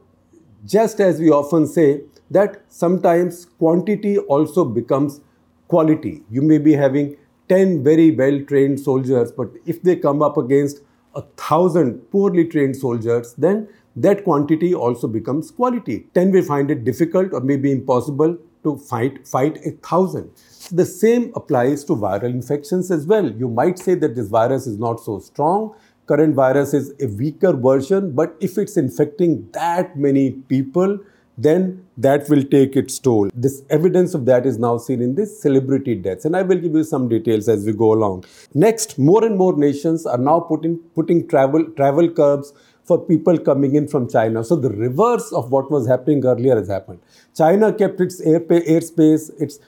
Just 0.66 1.00
as 1.00 1.18
we 1.18 1.30
often 1.30 1.66
say 1.66 2.02
that 2.30 2.61
sometimes 2.68 3.47
quantity 3.47 4.18
also 4.18 4.66
becomes 4.66 5.23
quality. 5.68 6.23
You 6.30 6.42
may 6.42 6.59
be 6.59 6.75
having 6.75 7.16
10 7.49 7.83
very 7.83 8.11
well 8.11 8.38
trained 8.45 8.80
soldiers, 8.80 9.33
but 9.33 9.49
if 9.64 9.83
they 9.83 9.97
come 9.97 10.21
up 10.21 10.37
against 10.37 10.80
a 11.14 11.23
thousand 11.38 12.00
poorly 12.11 12.45
trained 12.45 12.76
soldiers, 12.76 13.35
then 13.38 13.66
that 14.02 14.25
quantity 14.25 14.75
also 14.75 15.09
becomes 15.09 15.50
quality. 15.50 16.07
Then 16.14 16.31
we 16.31 16.43
find 16.43 16.71
it 16.71 16.85
difficult 16.85 17.33
or 17.33 17.40
maybe 17.40 17.73
impossible 17.73 18.37
to 18.64 18.76
fight, 18.76 19.26
fight 19.26 19.59
a 19.64 19.71
thousand. 19.87 20.31
The 20.71 20.85
same 20.85 21.33
applies 21.35 21.85
to 21.85 21.95
viral 21.95 22.25
infections 22.25 22.90
as 22.90 23.07
well. 23.07 23.31
You 23.31 23.49
might 23.49 23.78
say 23.78 23.95
that 23.95 24.14
this 24.14 24.28
virus 24.28 24.67
is 24.67 24.78
not 24.78 25.00
so 25.00 25.19
strong. 25.19 25.75
Current 26.07 26.35
virus 26.35 26.75
is 26.75 26.95
a 27.00 27.07
weaker 27.07 27.52
version, 27.52 28.12
but 28.12 28.37
if 28.40 28.59
it's 28.59 28.76
infecting 28.76 29.49
that 29.52 29.97
many 29.97 30.33
people, 30.33 30.99
then 31.37 31.87
that 31.97 32.28
will 32.28 32.43
take 32.43 32.76
its 32.76 32.99
toll. 32.99 33.31
This 33.33 33.62
evidence 33.71 34.12
of 34.14 34.25
that 34.26 34.45
is 34.45 34.59
now 34.59 34.76
seen 34.76 35.00
in 35.00 35.14
this 35.14 35.40
celebrity 35.40 35.95
deaths, 35.95 36.25
and 36.25 36.37
I 36.37 36.43
will 36.43 36.57
give 36.57 36.75
you 36.75 36.83
some 36.83 37.09
details 37.09 37.49
as 37.49 37.64
we 37.64 37.73
go 37.73 37.93
along. 37.93 38.25
Next, 38.55 38.99
more 38.99 39.25
and 39.25 39.37
more 39.37 39.57
nations 39.57 40.05
are 40.05 40.19
now 40.19 40.40
putting 40.40 40.78
putting 40.97 41.28
travel 41.28 41.64
travel 41.76 42.11
curbs 42.11 42.52
for 42.88 42.99
people 42.99 43.38
coming 43.38 43.75
in 43.75 43.87
from 43.87 44.09
China. 44.09 44.42
So 44.42 44.57
the 44.57 44.71
reverse 44.71 45.33
of 45.33 45.52
what 45.52 45.71
was 45.71 45.87
happening 45.87 46.25
earlier 46.25 46.57
has 46.57 46.68
happened. 46.68 47.00
China 47.37 47.73
kept 47.73 48.00
its 48.00 48.21
air, 48.21 48.40
airspace, 48.40 49.30
its 49.40 49.61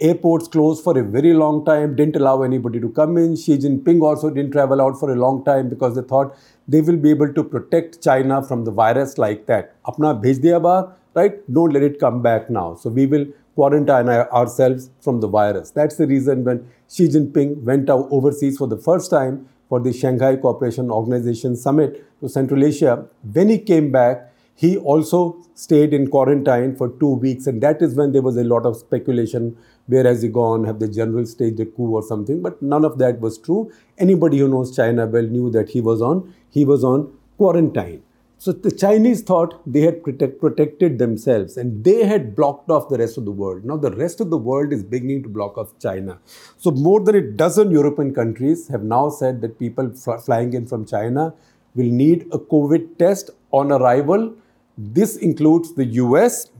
Airports 0.00 0.46
closed 0.46 0.84
for 0.84 0.96
a 0.96 1.02
very 1.02 1.34
long 1.34 1.64
time, 1.64 1.96
didn't 1.96 2.14
allow 2.14 2.42
anybody 2.42 2.78
to 2.78 2.88
come 2.88 3.16
in. 3.18 3.34
Xi 3.34 3.58
Jinping 3.58 4.00
also 4.00 4.30
didn't 4.30 4.52
travel 4.52 4.80
out 4.80 5.00
for 5.00 5.10
a 5.10 5.16
long 5.16 5.44
time 5.44 5.68
because 5.68 5.96
they 5.96 6.02
thought 6.02 6.36
they 6.68 6.80
will 6.80 6.96
be 6.96 7.10
able 7.10 7.32
to 7.34 7.42
protect 7.42 8.00
China 8.00 8.40
from 8.40 8.64
the 8.64 8.70
virus 8.70 9.18
like 9.18 9.46
that. 9.46 9.74
Apna 9.82 10.22
bhej 10.22 10.38
diya 10.38 10.94
right? 11.14 11.52
Don't 11.52 11.72
let 11.72 11.82
it 11.82 11.98
come 11.98 12.22
back 12.22 12.48
now. 12.48 12.76
So 12.76 12.90
we 12.90 13.06
will 13.06 13.26
quarantine 13.56 14.08
ourselves 14.08 14.88
from 15.00 15.18
the 15.18 15.26
virus. 15.26 15.72
That's 15.72 15.96
the 15.96 16.06
reason 16.06 16.44
when 16.44 16.64
Xi 16.88 17.08
Jinping 17.08 17.62
went 17.62 17.90
out 17.90 18.06
overseas 18.12 18.56
for 18.56 18.68
the 18.68 18.78
first 18.78 19.10
time 19.10 19.48
for 19.68 19.80
the 19.80 19.92
Shanghai 19.92 20.36
Cooperation 20.36 20.92
Organization 20.92 21.56
Summit 21.56 22.04
to 22.20 22.28
Central 22.28 22.64
Asia, 22.64 23.06
when 23.32 23.48
he 23.48 23.58
came 23.58 23.90
back, 23.92 24.32
he 24.54 24.76
also 24.76 25.40
stayed 25.54 25.94
in 25.94 26.08
quarantine 26.08 26.74
for 26.74 26.88
two 26.98 27.14
weeks, 27.14 27.46
and 27.46 27.62
that 27.62 27.80
is 27.80 27.94
when 27.94 28.12
there 28.12 28.22
was 28.22 28.36
a 28.36 28.44
lot 28.44 28.66
of 28.66 28.76
speculation 28.76 29.56
where 29.88 30.04
has 30.04 30.22
he 30.22 30.28
gone? 30.28 30.64
Have 30.64 30.78
the 30.78 30.88
general 30.88 31.26
staged 31.26 31.60
a 31.60 31.66
coup 31.66 31.94
or 31.94 32.02
something? 32.02 32.42
But 32.42 32.60
none 32.62 32.84
of 32.84 32.98
that 32.98 33.20
was 33.20 33.38
true. 33.38 33.72
Anybody 33.96 34.38
who 34.38 34.48
knows 34.48 34.74
China 34.76 35.06
well 35.06 35.22
knew 35.22 35.50
that 35.50 35.70
he 35.70 35.80
was 35.80 36.02
on 36.02 36.34
he 36.50 36.64
was 36.64 36.84
on 36.84 37.12
quarantine. 37.36 38.02
So 38.40 38.52
the 38.52 38.70
Chinese 38.70 39.22
thought 39.22 39.60
they 39.66 39.80
had 39.80 40.04
protect, 40.04 40.40
protected 40.40 40.98
themselves 40.98 41.56
and 41.56 41.82
they 41.82 42.04
had 42.04 42.36
blocked 42.36 42.70
off 42.70 42.88
the 42.88 42.96
rest 42.96 43.18
of 43.18 43.24
the 43.24 43.32
world. 43.32 43.64
Now 43.64 43.76
the 43.76 43.90
rest 43.90 44.20
of 44.20 44.30
the 44.30 44.38
world 44.38 44.72
is 44.72 44.84
beginning 44.84 45.24
to 45.24 45.28
block 45.28 45.58
off 45.58 45.76
China. 45.80 46.18
So 46.56 46.70
more 46.70 47.00
than 47.00 47.16
a 47.16 47.20
dozen 47.20 47.72
European 47.72 48.14
countries 48.14 48.68
have 48.68 48.84
now 48.84 49.08
said 49.08 49.40
that 49.40 49.58
people 49.58 49.90
flying 50.24 50.52
in 50.52 50.66
from 50.66 50.86
China 50.86 51.34
will 51.78 51.90
need 52.02 52.26
a 52.32 52.38
COVID 52.38 52.86
test 52.98 53.30
on 53.50 53.72
arrival. 53.72 54.34
This 54.76 55.16
includes 55.16 55.74
the 55.74 55.86
US. 56.04 56.50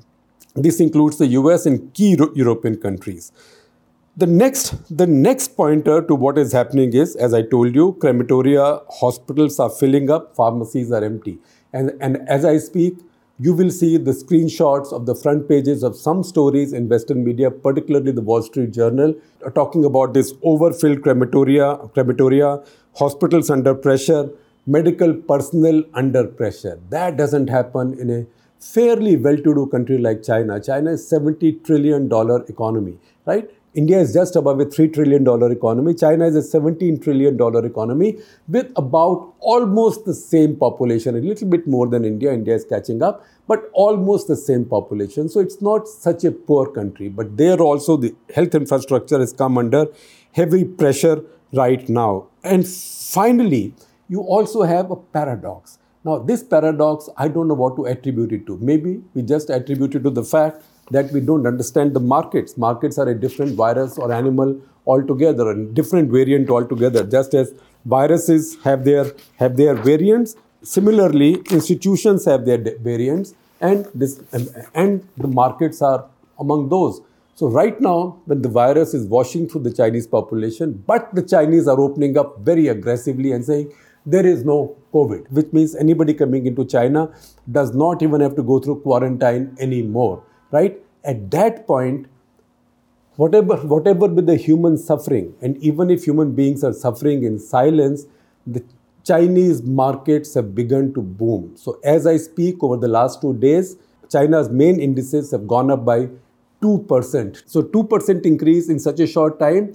This 0.54 0.80
includes 0.80 1.18
the 1.18 1.28
US 1.38 1.66
and 1.66 1.92
key 1.94 2.16
European 2.34 2.76
countries. 2.76 3.32
The 4.16 4.26
next, 4.26 4.74
the 4.96 5.06
next 5.06 5.56
pointer 5.56 6.02
to 6.02 6.14
what 6.14 6.38
is 6.38 6.52
happening 6.52 6.92
is, 6.92 7.14
as 7.16 7.34
I 7.34 7.42
told 7.42 7.74
you, 7.74 7.92
crematoria, 8.00 8.82
hospitals 8.90 9.60
are 9.60 9.70
filling 9.70 10.10
up, 10.10 10.34
pharmacies 10.34 10.90
are 10.90 11.04
empty. 11.04 11.38
And, 11.72 11.92
and 12.00 12.28
as 12.28 12.44
I 12.44 12.56
speak, 12.58 12.96
you 13.38 13.54
will 13.54 13.70
see 13.70 13.96
the 13.96 14.10
screenshots 14.10 14.92
of 14.92 15.06
the 15.06 15.14
front 15.14 15.48
pages 15.48 15.84
of 15.84 15.94
some 15.94 16.24
stories 16.24 16.72
in 16.72 16.88
Western 16.88 17.22
media, 17.22 17.52
particularly 17.52 18.10
the 18.10 18.20
Wall 18.20 18.42
Street 18.42 18.72
Journal, 18.72 19.14
talking 19.54 19.84
about 19.84 20.14
this 20.14 20.34
overfilled 20.42 21.02
crematoria, 21.02 21.88
crematoria, 21.94 22.66
hospitals 22.96 23.50
under 23.50 23.74
pressure, 23.74 24.28
medical 24.76 25.14
personnel 25.14 25.82
under 25.94 26.24
pressure. 26.40 26.78
That 26.90 27.16
doesn't 27.16 27.48
happen 27.48 27.98
in 27.98 28.10
a 28.10 28.26
fairly 28.60 29.16
well-to-do 29.16 29.66
country 29.68 29.98
like 29.98 30.22
China. 30.22 30.60
China 30.60 30.90
is 30.90 31.08
70 31.08 31.52
trillion 31.68 32.08
dollar 32.08 32.44
economy, 32.48 32.98
right? 33.24 33.48
India 33.74 33.98
is 33.98 34.12
just 34.12 34.34
above 34.34 34.60
a 34.60 34.64
$3 34.66 34.92
trillion 34.92 35.22
economy. 35.52 35.94
China 35.94 36.26
is 36.26 36.36
a 36.36 36.58
$17 36.58 37.02
trillion 37.02 37.34
economy 37.64 38.18
with 38.48 38.72
about 38.76 39.34
almost 39.40 40.04
the 40.04 40.14
same 40.14 40.56
population, 40.56 41.16
a 41.16 41.20
little 41.20 41.48
bit 41.48 41.66
more 41.66 41.86
than 41.86 42.04
India. 42.04 42.32
India 42.32 42.54
is 42.54 42.64
catching 42.64 43.02
up, 43.02 43.24
but 43.46 43.70
almost 43.74 44.26
the 44.26 44.36
same 44.36 44.64
population. 44.64 45.28
So 45.28 45.40
it's 45.40 45.60
not 45.62 45.86
such 45.86 46.24
a 46.24 46.32
poor 46.32 46.70
country. 46.70 47.08
But 47.08 47.36
there 47.36 47.60
also 47.60 47.96
the 47.96 48.14
health 48.34 48.54
infrastructure 48.54 49.18
has 49.18 49.32
come 49.32 49.58
under 49.58 49.86
heavy 50.32 50.64
pressure 50.64 51.22
right 51.52 51.88
now. 51.88 52.26
And 52.42 52.66
finally, 52.66 53.74
you 54.08 54.20
also 54.20 54.62
have 54.62 54.90
a 54.90 54.96
paradox. 54.96 55.78
Now, 56.04 56.18
this 56.18 56.42
paradox, 56.42 57.08
I 57.16 57.28
don't 57.28 57.48
know 57.48 57.54
what 57.54 57.76
to 57.76 57.86
attribute 57.86 58.32
it 58.32 58.46
to. 58.46 58.56
Maybe 58.58 59.02
we 59.14 59.22
just 59.22 59.50
attribute 59.50 59.94
it 59.94 60.02
to 60.04 60.10
the 60.10 60.24
fact 60.24 60.62
that 60.90 61.12
we 61.12 61.20
don't 61.20 61.46
understand 61.46 61.94
the 61.94 62.00
markets. 62.00 62.56
Markets 62.56 62.98
are 62.98 63.08
a 63.08 63.14
different 63.14 63.54
virus 63.56 63.98
or 63.98 64.12
animal 64.12 64.60
altogether, 64.86 65.50
a 65.50 65.64
different 65.64 66.10
variant 66.10 66.48
altogether. 66.48 67.04
Just 67.04 67.34
as 67.34 67.52
viruses 67.84 68.56
have 68.64 68.84
their 68.84 69.12
have 69.36 69.56
their 69.56 69.74
variants, 69.74 70.36
similarly 70.62 71.42
institutions 71.50 72.24
have 72.24 72.46
their 72.46 72.58
variants, 72.78 73.34
and 73.60 73.86
this 73.94 74.20
and, 74.32 74.48
and 74.74 75.08
the 75.18 75.28
markets 75.28 75.82
are 75.82 76.06
among 76.38 76.68
those. 76.70 77.02
So 77.34 77.48
right 77.48 77.80
now, 77.80 78.18
when 78.24 78.42
the 78.42 78.48
virus 78.48 78.94
is 78.94 79.06
washing 79.06 79.48
through 79.48 79.62
the 79.62 79.72
Chinese 79.72 80.06
population, 80.06 80.82
but 80.86 81.14
the 81.14 81.22
Chinese 81.22 81.68
are 81.68 81.78
opening 81.78 82.16
up 82.18 82.40
very 82.40 82.66
aggressively 82.68 83.30
and 83.32 83.44
saying 83.44 83.72
there 84.10 84.26
is 84.26 84.44
no 84.44 84.76
COVID, 84.92 85.30
which 85.30 85.52
means 85.52 85.74
anybody 85.74 86.14
coming 86.14 86.46
into 86.46 86.64
China 86.64 87.10
does 87.50 87.74
not 87.74 88.02
even 88.02 88.20
have 88.20 88.34
to 88.36 88.42
go 88.42 88.58
through 88.58 88.80
quarantine 88.80 89.54
anymore 89.60 90.22
right? 90.50 90.78
At 91.04 91.30
that 91.30 91.66
point, 91.66 92.06
whatever, 93.16 93.56
whatever 93.56 94.08
be 94.08 94.22
the 94.22 94.36
human 94.36 94.76
suffering, 94.76 95.34
and 95.40 95.56
even 95.58 95.90
if 95.90 96.04
human 96.04 96.34
beings 96.34 96.64
are 96.64 96.72
suffering 96.72 97.24
in 97.24 97.38
silence, 97.38 98.06
the 98.46 98.64
Chinese 99.04 99.62
markets 99.62 100.34
have 100.34 100.54
begun 100.54 100.92
to 100.94 101.00
boom. 101.00 101.56
So, 101.56 101.78
as 101.84 102.06
I 102.06 102.16
speak 102.16 102.62
over 102.62 102.76
the 102.76 102.88
last 102.88 103.20
two 103.20 103.34
days, 103.34 103.76
China's 104.10 104.50
main 104.50 104.80
indices 104.80 105.30
have 105.30 105.46
gone 105.46 105.70
up 105.70 105.84
by 105.84 106.08
2%. 106.62 107.42
So, 107.46 107.62
2% 107.62 108.26
increase 108.26 108.68
in 108.68 108.78
such 108.78 109.00
a 109.00 109.06
short 109.06 109.38
time 109.38 109.72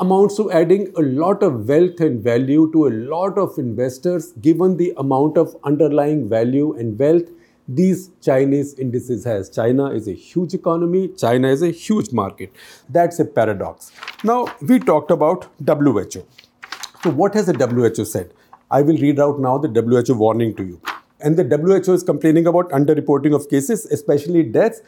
amounts 0.00 0.36
to 0.36 0.50
adding 0.50 0.90
a 0.96 1.02
lot 1.02 1.42
of 1.42 1.68
wealth 1.68 2.00
and 2.00 2.22
value 2.24 2.70
to 2.72 2.86
a 2.86 2.92
lot 3.14 3.36
of 3.36 3.58
investors 3.58 4.32
given 4.46 4.76
the 4.78 4.94
amount 4.96 5.36
of 5.36 5.54
underlying 5.64 6.26
value 6.26 6.72
and 6.78 6.98
wealth 6.98 7.28
these 7.68 8.10
Chinese 8.22 8.72
indices 8.74 9.24
has. 9.24 9.50
China 9.50 9.90
is 9.90 10.08
a 10.08 10.12
huge 10.12 10.54
economy, 10.54 11.08
China 11.08 11.48
is 11.48 11.62
a 11.62 11.70
huge 11.70 12.12
market. 12.12 12.50
That's 12.88 13.20
a 13.20 13.24
paradox. 13.26 13.92
Now, 14.24 14.46
we 14.62 14.78
talked 14.78 15.10
about 15.10 15.46
WHO. 15.64 16.24
So, 17.02 17.10
what 17.10 17.34
has 17.34 17.46
the 17.46 17.54
WHO 17.54 18.04
said? 18.04 18.32
I 18.70 18.82
will 18.82 18.96
read 18.96 19.20
out 19.20 19.38
now 19.38 19.58
the 19.58 19.68
WHO 19.68 20.14
warning 20.14 20.54
to 20.56 20.64
you. 20.64 20.80
And 21.20 21.36
the 21.36 21.44
WHO 21.44 21.92
is 21.92 22.02
complaining 22.02 22.46
about 22.46 22.70
underreporting 22.70 23.34
of 23.34 23.50
cases, 23.50 23.84
especially 23.86 24.44
deaths, 24.44 24.80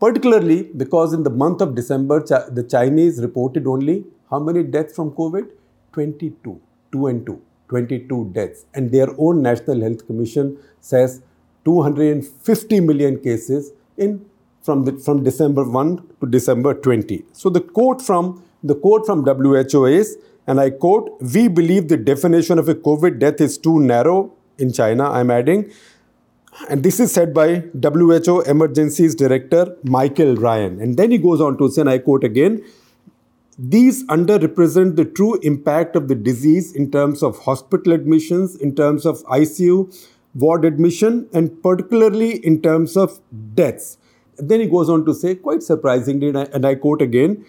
particularly 0.00 0.64
because 0.76 1.12
in 1.12 1.22
the 1.22 1.30
month 1.30 1.60
of 1.60 1.76
December, 1.76 2.20
the 2.20 2.66
Chinese 2.68 3.22
reported 3.22 3.66
only 3.68 4.04
how 4.32 4.40
many 4.40 4.62
deaths 4.62 4.96
from 4.96 5.10
COVID? 5.12 5.48
22, 5.92 6.60
2 6.92 7.06
and 7.06 7.26
2, 7.26 7.40
22 7.68 8.30
deaths. 8.32 8.64
And 8.74 8.90
their 8.90 9.08
own 9.18 9.42
National 9.42 9.82
Health 9.82 10.06
Commission 10.06 10.56
says 10.80 11.20
250 11.66 12.80
million 12.80 13.20
cases 13.20 13.72
in 13.98 14.24
from 14.62 14.84
the, 14.84 14.92
from 14.92 15.22
December 15.22 15.64
1 15.64 16.02
to 16.20 16.26
December 16.26 16.72
20. 16.72 17.24
So 17.32 17.50
the 17.50 17.60
quote 17.60 18.00
from 18.00 18.42
the 18.64 18.74
quote 18.74 19.04
from 19.04 19.24
WHO 19.24 19.86
is, 19.86 20.16
and 20.46 20.60
I 20.60 20.70
quote, 20.70 21.10
"We 21.34 21.48
believe 21.48 21.88
the 21.88 21.96
definition 21.96 22.58
of 22.58 22.68
a 22.68 22.74
COVID 22.74 23.18
death 23.18 23.40
is 23.40 23.58
too 23.58 23.80
narrow 23.80 24.32
in 24.56 24.72
China." 24.72 25.10
I'm 25.10 25.32
adding, 25.32 25.64
and 26.68 26.84
this 26.84 27.00
is 27.00 27.12
said 27.12 27.34
by 27.34 27.64
WHO 27.86 28.36
Emergencies 28.54 29.16
Director 29.16 29.76
Michael 29.82 30.36
Ryan, 30.36 30.80
and 30.80 30.96
then 30.96 31.10
he 31.10 31.18
goes 31.18 31.40
on 31.40 31.58
to 31.58 31.68
say, 31.70 31.82
and 31.82 31.90
I 31.90 31.98
quote 31.98 32.24
again. 32.24 32.62
These 33.64 34.04
underrepresent 34.06 34.96
the 34.96 35.04
true 35.04 35.38
impact 35.42 35.94
of 35.94 36.08
the 36.08 36.16
disease 36.16 36.74
in 36.74 36.90
terms 36.90 37.22
of 37.22 37.38
hospital 37.38 37.92
admissions, 37.92 38.56
in 38.56 38.74
terms 38.74 39.06
of 39.06 39.22
ICU, 39.26 40.08
ward 40.34 40.64
admission, 40.64 41.28
and 41.32 41.62
particularly 41.62 42.44
in 42.44 42.60
terms 42.60 42.96
of 42.96 43.20
deaths. 43.54 43.98
Then 44.36 44.58
he 44.58 44.66
goes 44.66 44.88
on 44.88 45.04
to 45.04 45.14
say, 45.14 45.36
quite 45.36 45.62
surprisingly, 45.62 46.30
and 46.30 46.38
I, 46.38 46.42
and 46.52 46.66
I 46.66 46.74
quote 46.74 47.02
again, 47.02 47.44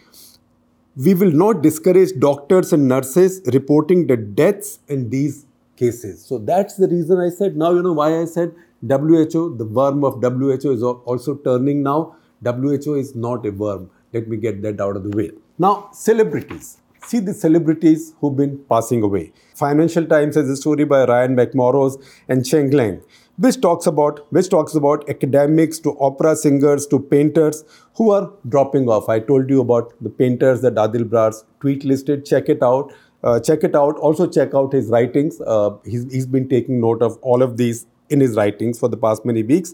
we 0.96 1.15
will 1.15 1.32
not 1.32 1.63
discourage 1.63 2.12
doctors 2.20 2.72
and 2.72 2.88
nurses 2.88 3.41
reporting 3.51 4.05
the 4.05 4.15
deaths 4.15 4.82
in 4.88 5.10
these 5.10 5.48
cases. 5.77 6.24
So 6.24 6.38
that's 6.38 6.75
the 6.77 6.88
reason 6.88 7.20
I 7.20 7.29
said, 7.29 7.58
now 7.58 7.72
you 7.72 7.82
know 7.82 7.93
why 7.93 8.22
I 8.22 8.25
said 8.25 8.53
WHO, 8.88 9.55
the 9.58 9.65
worm 9.65 10.03
of 10.03 10.22
WHO 10.22 10.74
is 10.74 10.84
also 10.84 11.38
turning 11.38 11.82
now. 11.82 12.17
WHO 12.43 12.93
is 12.93 13.15
not 13.15 13.48
a 13.48 13.51
worm. 13.51 13.89
Let 14.13 14.27
me 14.27 14.38
get 14.38 14.62
that 14.62 14.79
out 14.79 14.96
of 14.96 15.03
the 15.03 15.15
way. 15.15 15.32
Now, 15.58 15.89
celebrities 15.91 16.77
see 17.08 17.20
the 17.20 17.34
celebrities 17.34 18.13
who've 18.20 18.36
been 18.36 18.58
passing 18.70 19.03
away. 19.03 19.32
Financial 19.55 20.05
Times 20.05 20.36
has 20.36 20.50
a 20.50 20.55
story 20.55 20.86
by 20.86 21.05
Ryan 21.05 21.36
McMorrows 21.36 22.01
and 22.27 22.46
Cheng 22.46 22.72
Leng, 22.72 23.01
which 23.38 23.60
talks 23.62 23.86
about 23.88 24.25
which 24.32 24.50
talks 24.50 24.75
about 24.75 25.08
academics 25.10 25.79
to 25.79 25.98
opera 26.00 26.36
singers 26.36 26.88
to 26.88 27.00
painters 27.00 27.63
who 27.96 28.12
are 28.12 28.32
dropping 28.50 28.89
off. 28.89 29.10
I 29.10 29.20
told 29.20 29.50
you 29.50 29.62
about 29.62 29.93
the 30.01 30.10
painters 30.10 30.62
that 30.62 30.75
Adil 30.75 31.10
Brar's 31.10 31.43
tweet 31.60 31.84
listed. 31.84 32.25
Check 32.25 32.50
it 32.50 32.63
out. 32.63 32.93
Uh, 33.24 33.39
check 33.39 33.63
it 33.63 33.75
out. 33.75 33.98
Also 33.98 34.27
check 34.27 34.53
out 34.53 34.74
his 34.74 34.89
writings. 34.89 35.39
Uh, 35.41 35.77
he's, 35.86 36.12
he's 36.12 36.25
been 36.25 36.50
taking 36.50 36.82
note 36.82 37.01
of 37.01 37.17
all 37.22 37.41
of 37.41 37.55
these 37.58 37.86
in 38.10 38.20
his 38.20 38.36
writings 38.36 38.79
for 38.79 38.89
the 38.89 38.98
past 38.98 39.25
many 39.25 39.43
weeks. 39.43 39.74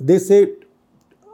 They 0.00 0.18
say 0.18 0.52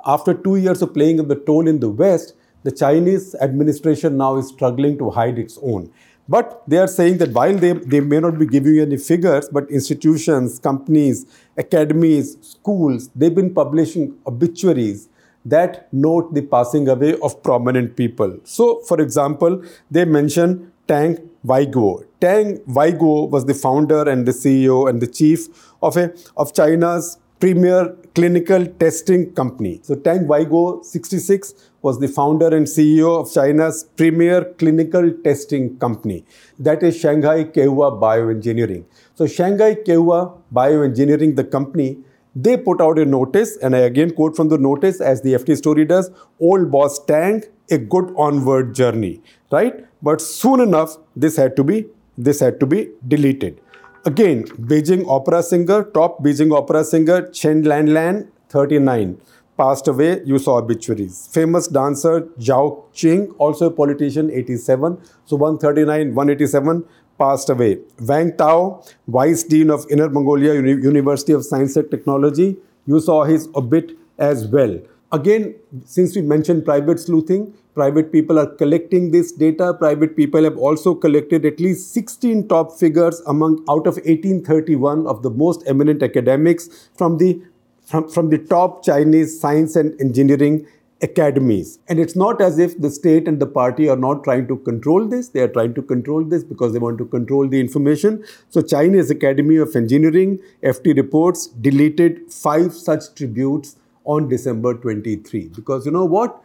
after 0.05 0.35
two 0.35 0.57
years 0.57 0.83
of 0.83 0.93
playing 0.93 1.21
in 1.21 1.29
the 1.29 1.37
toll 1.37 1.69
in 1.69 1.79
the 1.79 1.89
West, 1.89 2.35
the 2.63 2.73
Chinese 2.73 3.35
administration 3.37 4.17
now 4.17 4.37
is 4.37 4.49
struggling 4.49 4.99
to 4.99 5.11
hide 5.11 5.39
its 5.39 5.59
own. 5.63 5.91
But 6.29 6.63
they 6.69 6.79
are 6.79 6.87
saying 6.89 7.19
that 7.19 7.33
while 7.33 7.55
they, 7.55 7.73
they 7.73 8.01
may 8.01 8.21
not 8.21 8.39
be 8.39 8.47
giving 8.47 8.75
you 8.75 8.83
any 8.83 8.97
figures, 8.97 9.49
but 9.51 9.69
institutions, 9.71 10.59
companies, 10.59 11.27
academies, 11.57 12.39
schools, 12.41 13.11
they've 13.15 13.35
been 13.35 13.53
publishing 13.53 14.17
obituaries, 14.27 15.09
that 15.45 15.93
note 15.93 16.33
the 16.35 16.43
passing 16.43 16.89
away 16.89 17.19
of 17.21 17.43
prominent 17.43 17.97
people. 17.97 18.39
So, 18.45 18.81
for 18.83 19.01
example, 19.01 19.63
they 19.91 20.05
mention 20.05 20.73
Tang 20.87 21.19
Weiguo. 21.45 22.05
Tang 22.21 22.59
Weiguo 22.61 23.29
was 23.29 23.47
the 23.47 23.55
founder 23.55 24.09
and 24.09 24.27
the 24.27 24.33
CEO 24.33 24.89
and 24.89 25.03
the 25.03 25.07
chief 25.09 25.49
of 25.83 25.97
a 25.97 26.15
of 26.37 26.55
China's 26.55 27.19
premier 27.43 27.97
clinical 28.15 28.65
testing 28.83 29.23
company. 29.35 29.81
So 29.83 29.97
Tang 29.97 30.27
Weiguo 30.29 30.85
66 30.85 31.55
was 31.83 31.99
the 31.99 32.07
founder 32.07 32.55
and 32.57 32.67
CEO 32.67 33.21
of 33.21 33.33
China's 33.33 33.89
premier 33.97 34.45
clinical 34.61 35.11
testing 35.25 35.77
company. 35.79 36.25
That 36.61 36.85
is 36.85 36.97
Shanghai 36.97 37.43
Kehua 37.43 38.01
Bioengineering. 38.01 38.85
So 39.17 39.27
Shanghai 39.27 39.75
Kehua 39.75 40.39
Bioengineering, 40.55 41.35
the 41.35 41.43
company, 41.43 41.99
they 42.37 42.57
put 42.57 42.81
out 42.81 43.01
a 43.01 43.05
notice, 43.05 43.57
and 43.57 43.75
I 43.75 43.81
again 43.81 44.13
quote 44.13 44.37
from 44.37 44.49
the 44.49 44.59
notice 44.59 45.01
as 45.01 45.23
the 45.23 45.33
FT 45.35 45.57
story 45.57 45.85
does, 45.85 46.13
old 46.39 46.71
boss 46.71 47.05
Tang, 47.07 47.43
a 47.73 47.79
good 47.79 48.15
onward 48.17 48.73
journey, 48.73 49.21
right? 49.51 49.85
But 50.01 50.21
soon 50.21 50.61
enough, 50.61 50.97
this 51.17 51.37
had 51.37 51.57
to 51.57 51.65
be 51.65 51.87
this 52.17 52.39
had 52.39 52.61
to 52.61 52.67
be 52.67 52.91
deleted. 53.09 53.61
Again, 54.05 54.45
Beijing 54.71 55.07
opera 55.07 55.43
singer, 55.45 55.85
top 55.85 56.25
Beijing 56.25 56.53
opera 56.57 56.85
singer 56.85 57.29
Chen 57.31 57.63
Lanlan, 57.63 58.27
39, 58.49 59.17
passed 59.57 59.87
away. 59.87 60.21
You 60.25 60.39
saw 60.41 60.57
obituaries. 60.59 61.29
Famous 61.33 61.69
dancer 61.69 62.23
Zhao 62.47 62.83
Qing, 62.93 63.33
also 63.39 63.67
a 63.67 63.71
politician, 63.71 64.29
87. 64.29 64.99
So 65.25 65.37
139, 65.37 66.15
187 66.17 66.85
passed 67.17 67.49
away. 67.49 67.79
Wang 68.01 68.37
Tao, 68.37 68.83
Vice 69.07 69.45
Dean 69.45 69.71
of 69.71 69.87
Inner 69.89 70.09
Mongolia 70.09 70.55
Uni- 70.55 70.83
University 70.83 71.33
of 71.33 71.45
Science 71.45 71.77
and 71.77 71.89
Technology, 71.89 72.57
you 72.87 72.99
saw 72.99 73.23
his 73.23 73.49
obit 73.55 73.93
as 74.19 74.49
well. 74.49 74.81
Again, 75.13 75.55
since 75.85 76.17
we 76.17 76.23
mentioned 76.23 76.65
private 76.65 76.99
sleuthing, 76.99 77.53
private 77.75 78.11
people 78.11 78.39
are 78.39 78.47
collecting 78.47 79.11
this 79.11 79.31
data. 79.31 79.75
Private 79.75 80.17
people 80.17 80.43
have 80.45 80.57
also 80.57 80.95
collected 80.95 81.45
at 81.45 81.61
least 81.61 81.93
16 81.93 82.49
top 82.49 82.73
figures 82.79 83.21
among 83.27 83.63
out 83.69 83.87
of 83.87 83.97
1831 83.97 85.07
of 85.07 85.23
the 85.23 85.29
most 85.29 85.65
eminent 85.67 86.03
academics 86.03 86.89
from 86.97 87.19
the 87.19 87.43
from, 87.85 88.09
from 88.09 88.31
the 88.31 88.39
top 88.39 88.83
Chinese 88.83 89.39
science 89.39 89.77
and 89.77 90.01
engineering 90.01 90.67
academies. 91.03 91.79
And 91.89 91.99
it's 91.99 92.17
not 92.17 92.41
as 92.41 92.59
if 92.59 92.81
the 92.81 92.91
state 92.91 93.29
and 93.29 93.39
the 93.39 93.47
party 93.47 93.89
are 93.91 93.97
not 93.97 94.25
trying 94.25 94.47
to 94.49 94.57
control 94.59 95.07
this. 95.07 95.29
They 95.29 95.41
are 95.41 95.49
trying 95.49 95.75
to 95.75 95.83
control 95.83 96.25
this 96.25 96.45
because 96.45 96.73
they 96.73 96.79
want 96.79 96.97
to 96.99 97.05
control 97.05 97.49
the 97.49 97.61
information. 97.61 98.25
So, 98.49 98.63
Chinese 98.63 99.11
Academy 99.11 99.57
of 99.57 99.77
Engineering, 99.77 100.39
FT 100.63 100.97
reports, 100.97 101.49
deleted 101.49 102.33
five 102.33 102.73
such 102.73 103.15
tributes 103.15 103.77
on 104.05 104.29
December 104.29 104.75
23. 104.75 105.49
Because 105.55 105.87
you 105.87 105.93
know 105.93 106.05
what? 106.05 106.43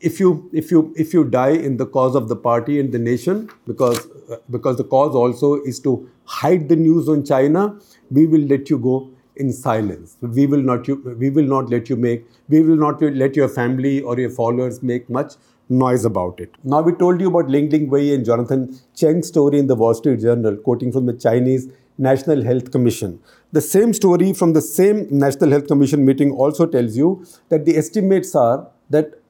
If 0.00 0.20
you 0.20 0.48
if 0.52 0.70
you 0.70 0.94
if 0.96 1.12
you 1.12 1.24
die 1.24 1.50
in 1.68 1.76
the 1.76 1.86
cause 1.86 2.14
of 2.14 2.28
the 2.28 2.36
party 2.36 2.78
and 2.78 2.92
the 2.92 2.98
nation, 2.98 3.50
because 3.66 4.06
because 4.48 4.76
the 4.76 4.84
cause 4.84 5.14
also 5.14 5.60
is 5.62 5.80
to 5.80 6.08
hide 6.24 6.68
the 6.68 6.76
news 6.76 7.08
on 7.08 7.24
China, 7.24 7.76
we 8.10 8.26
will 8.26 8.42
let 8.42 8.70
you 8.70 8.78
go 8.78 9.10
in 9.34 9.52
silence. 9.52 10.16
We 10.20 10.46
will 10.46 10.62
not 10.62 10.86
you, 10.86 11.16
we 11.18 11.30
will 11.30 11.44
not 11.44 11.70
let 11.70 11.88
you 11.88 11.96
make 11.96 12.26
we 12.48 12.62
will 12.62 12.76
not 12.76 13.02
let 13.02 13.36
your 13.36 13.48
family 13.48 14.00
or 14.00 14.18
your 14.18 14.30
followers 14.30 14.82
make 14.82 15.10
much 15.10 15.34
noise 15.68 16.04
about 16.04 16.40
it. 16.40 16.54
Now 16.64 16.80
we 16.80 16.92
told 16.92 17.20
you 17.20 17.28
about 17.28 17.50
Lingling 17.50 17.90
Wei 17.90 18.14
and 18.14 18.24
Jonathan 18.24 18.78
Cheng's 18.94 19.28
story 19.28 19.58
in 19.58 19.66
the 19.66 19.74
Wall 19.74 19.94
Street 19.94 20.20
Journal, 20.20 20.56
quoting 20.56 20.92
from 20.92 21.06
the 21.06 21.12
Chinese 21.12 21.68
National 21.98 22.42
Health 22.42 22.70
Commission. 22.70 23.18
The 23.52 23.60
same 23.60 23.92
story 23.92 24.32
from 24.32 24.52
the 24.52 24.62
same 24.62 25.06
National 25.10 25.50
Health 25.50 25.66
Commission 25.66 26.04
meeting 26.04 26.30
also 26.30 26.66
tells 26.66 26.96
you 26.96 27.24
that 27.48 27.64
the 27.64 27.76
estimates 27.76 28.34
are 28.34 28.68
that 28.90 29.20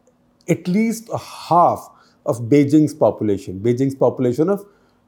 at 0.48 0.68
least 0.68 1.08
a 1.12 1.18
half 1.18 1.88
of 2.26 2.42
Beijing's 2.42 2.94
population, 2.94 3.58
Beijing's 3.60 3.94
population 3.94 4.50
of 4.50 4.66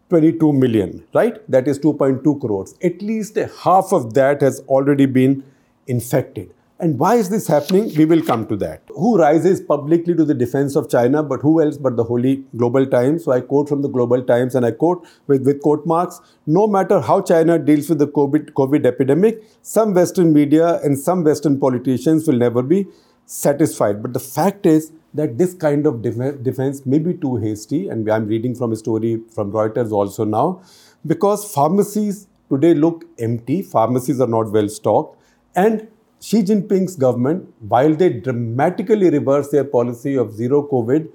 22 0.09 0.53
million, 0.53 1.05
right? 1.15 1.39
That 1.51 1.69
is 1.69 1.79
2.2 1.79 2.41
crores. 2.41 2.75
At 2.83 3.01
least 3.03 3.37
half 3.63 3.93
of 3.93 4.15
that 4.15 4.41
has 4.41 4.61
already 4.61 5.07
been 5.07 5.45
infected. 5.87 6.53
And 6.83 6.99
why 6.99 7.17
is 7.17 7.29
this 7.29 7.47
happening? 7.47 7.93
We 7.95 8.07
will 8.07 8.23
come 8.23 8.47
to 8.47 8.57
that. 8.57 8.83
Who 8.89 9.19
rises 9.19 9.61
publicly 9.61 10.15
to 10.15 10.25
the 10.25 10.33
defense 10.33 10.77
of 10.77 10.89
China, 10.89 11.23
but 11.23 11.43
who 11.43 11.61
else 11.61 11.77
but 11.77 11.97
the 11.97 12.05
holy 12.05 12.45
Global 12.57 12.87
Times? 12.87 13.25
So 13.25 13.33
I 13.33 13.43
quote 13.43 13.69
from 13.69 13.83
the 13.83 13.89
Global 13.89 14.23
Times 14.23 14.55
and 14.55 14.65
I 14.65 14.71
quote 14.71 15.07
with, 15.27 15.45
with 15.45 15.61
quote 15.61 15.85
marks 15.85 16.21
No 16.47 16.67
matter 16.67 17.01
how 17.01 17.21
China 17.21 17.59
deals 17.59 17.91
with 17.91 17.99
the 17.99 18.07
COVID, 18.07 18.53
COVID 18.53 18.87
epidemic, 18.87 19.43
some 19.61 19.93
Western 19.93 20.33
media 20.33 20.81
and 20.83 20.99
some 20.99 21.23
Western 21.23 21.61
politicians 21.61 22.27
will 22.27 22.39
never 22.39 22.63
be 22.63 22.87
satisfied. 23.27 24.01
But 24.01 24.15
the 24.15 24.21
fact 24.21 24.65
is, 24.65 24.91
that 25.13 25.39
this 25.39 25.55
kind 25.55 25.87
of 25.87 26.03
def- 26.03 26.43
defense 26.43 26.87
may 26.87 26.99
be 26.99 27.15
too 27.15 27.37
hasty, 27.37 27.89
and 27.89 28.09
I'm 28.09 28.27
reading 28.27 28.55
from 28.55 28.73
a 28.73 28.77
story 28.77 29.21
from 29.35 29.51
Reuters 29.53 29.91
also 29.91 30.25
now, 30.25 30.63
because 31.05 31.53
pharmacies 31.53 32.29
today 32.49 32.75
look 32.75 33.05
empty, 33.19 33.63
pharmacies 33.63 34.21
are 34.21 34.29
not 34.29 34.53
well 34.53 34.69
stocked, 34.69 35.21
and 35.57 35.89
Xi 36.21 36.43
Jinping's 36.43 36.97
government, 36.97 37.53
while 37.61 37.95
they 37.95 38.11
dramatically 38.11 39.09
reverse 39.11 39.49
their 39.49 39.65
policy 39.65 40.17
of 40.17 40.35
zero 40.35 40.69
COVID 40.71 41.09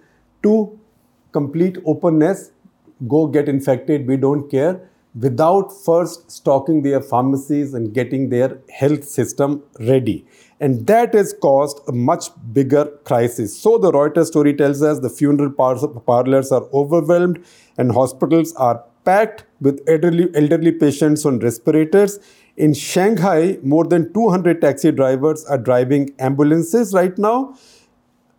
to 0.44 0.80
complete 1.32 1.78
openness, 1.86 2.52
go 3.08 3.28
get 3.28 3.48
infected, 3.48 4.08
we 4.08 4.18
don't 4.18 4.50
care, 4.50 4.90
without 5.20 5.72
first 5.72 6.30
stocking 6.30 6.82
their 6.82 7.02
pharmacies 7.02 7.74
and 7.74 7.94
getting 7.94 8.30
their 8.30 8.58
health 8.70 9.04
system 9.04 9.64
ready. 9.80 10.26
And 10.60 10.88
that 10.88 11.14
has 11.14 11.34
caused 11.40 11.82
a 11.88 11.92
much 11.92 12.26
bigger 12.52 12.86
crisis. 13.04 13.58
So 13.58 13.78
the 13.78 13.92
Reuters 13.92 14.28
story 14.28 14.54
tells 14.54 14.82
us 14.82 15.00
the 15.00 15.10
funeral 15.10 15.52
parlors 15.52 16.52
are 16.52 16.68
overwhelmed 16.74 17.46
and 17.78 17.92
hospitals 17.92 18.54
are 18.56 18.84
packed 19.04 19.46
with 19.62 19.82
elderly, 19.88 20.30
elderly 20.34 20.72
patients 20.72 21.26
on 21.26 21.40
respirators. 21.40 22.20
In 22.58 22.74
Shanghai, 22.74 23.60
more 23.64 23.84
than 23.84 24.14
200 24.14 24.62
taxi 24.62 24.90
drivers 24.90 25.44
are 25.46 25.58
driving 25.58 26.16
ambulances 26.20 26.94
right 26.94 27.18
now. 27.18 27.58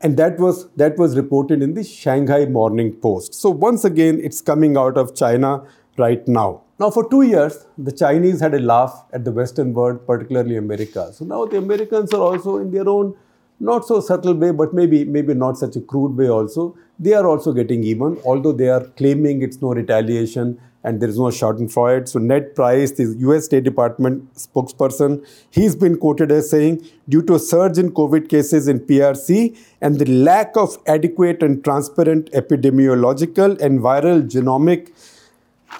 And 0.01 0.17
that 0.17 0.39
was, 0.39 0.69
that 0.77 0.97
was 0.97 1.17
reported 1.17 1.63
in 1.63 1.75
the 1.75 1.85
Shanghai 1.85 2.47
Morning 2.47 2.95
Post. 2.95 3.35
So 3.35 3.51
once 3.51 3.85
again, 3.85 4.19
it's 4.23 4.41
coming 4.41 4.79
out 4.79 4.97
of 4.97 5.15
China 5.15 5.65
right 5.99 6.27
now. 6.27 6.63
Now, 6.79 6.91
for 6.91 7.09
two 7.11 7.23
years, 7.23 7.67
the 7.77 7.93
Chinese 7.93 8.41
had 8.41 8.55
a 8.55 8.59
laugh 8.59 9.05
at 9.13 9.25
the 9.25 9.33
Western 9.33 9.75
world, 9.75 10.07
particularly 10.07 10.57
America. 10.57 11.13
So 11.13 11.27
now 11.27 11.45
the 11.45 11.59
Americans 11.59 12.13
are 12.15 12.21
also 12.21 12.57
in 12.57 12.71
their 12.71 12.89
own 12.89 13.15
not 13.61 13.87
so 13.87 14.01
subtle 14.01 14.35
way, 14.35 14.51
but 14.51 14.75
maybe 14.75 15.05
maybe 15.05 15.33
not 15.33 15.57
such 15.57 15.77
a 15.77 15.81
crude 15.81 16.17
way 16.17 16.29
also. 16.29 16.77
They 16.99 17.15
are 17.15 17.27
also 17.27 17.53
getting 17.53 17.85
even, 17.85 18.19
although 18.25 18.53
they 18.53 18.69
are 18.69 18.85
claiming 18.99 19.41
it's 19.41 19.63
no 19.63 19.69
retaliation 19.69 20.61
and 20.87 21.01
there 21.01 21.09
is 21.09 21.18
no 21.18 21.27
accounting 21.27 21.68
for 21.68 21.94
it. 21.96 22.09
So 22.09 22.20
Ned 22.20 22.55
Price, 22.55 22.92
the 22.92 23.07
U.S. 23.27 23.46
State 23.46 23.64
Department 23.64 24.33
spokesperson, 24.35 25.27
he's 25.51 25.75
been 25.75 25.99
quoted 25.99 26.31
as 26.31 26.49
saying, 26.49 26.87
due 27.09 27.22
to 27.22 27.35
a 27.35 27.38
surge 27.40 27.77
in 27.77 27.90
COVID 27.90 28.29
cases 28.29 28.68
in 28.68 28.79
PRC 28.79 29.59
and 29.81 29.99
the 29.99 30.07
lack 30.07 30.57
of 30.57 30.79
adequate 30.87 31.42
and 31.42 31.64
transparent 31.64 32.31
epidemiological 32.31 33.61
and 33.61 33.81
viral 33.81 34.22
genomic 34.22 34.92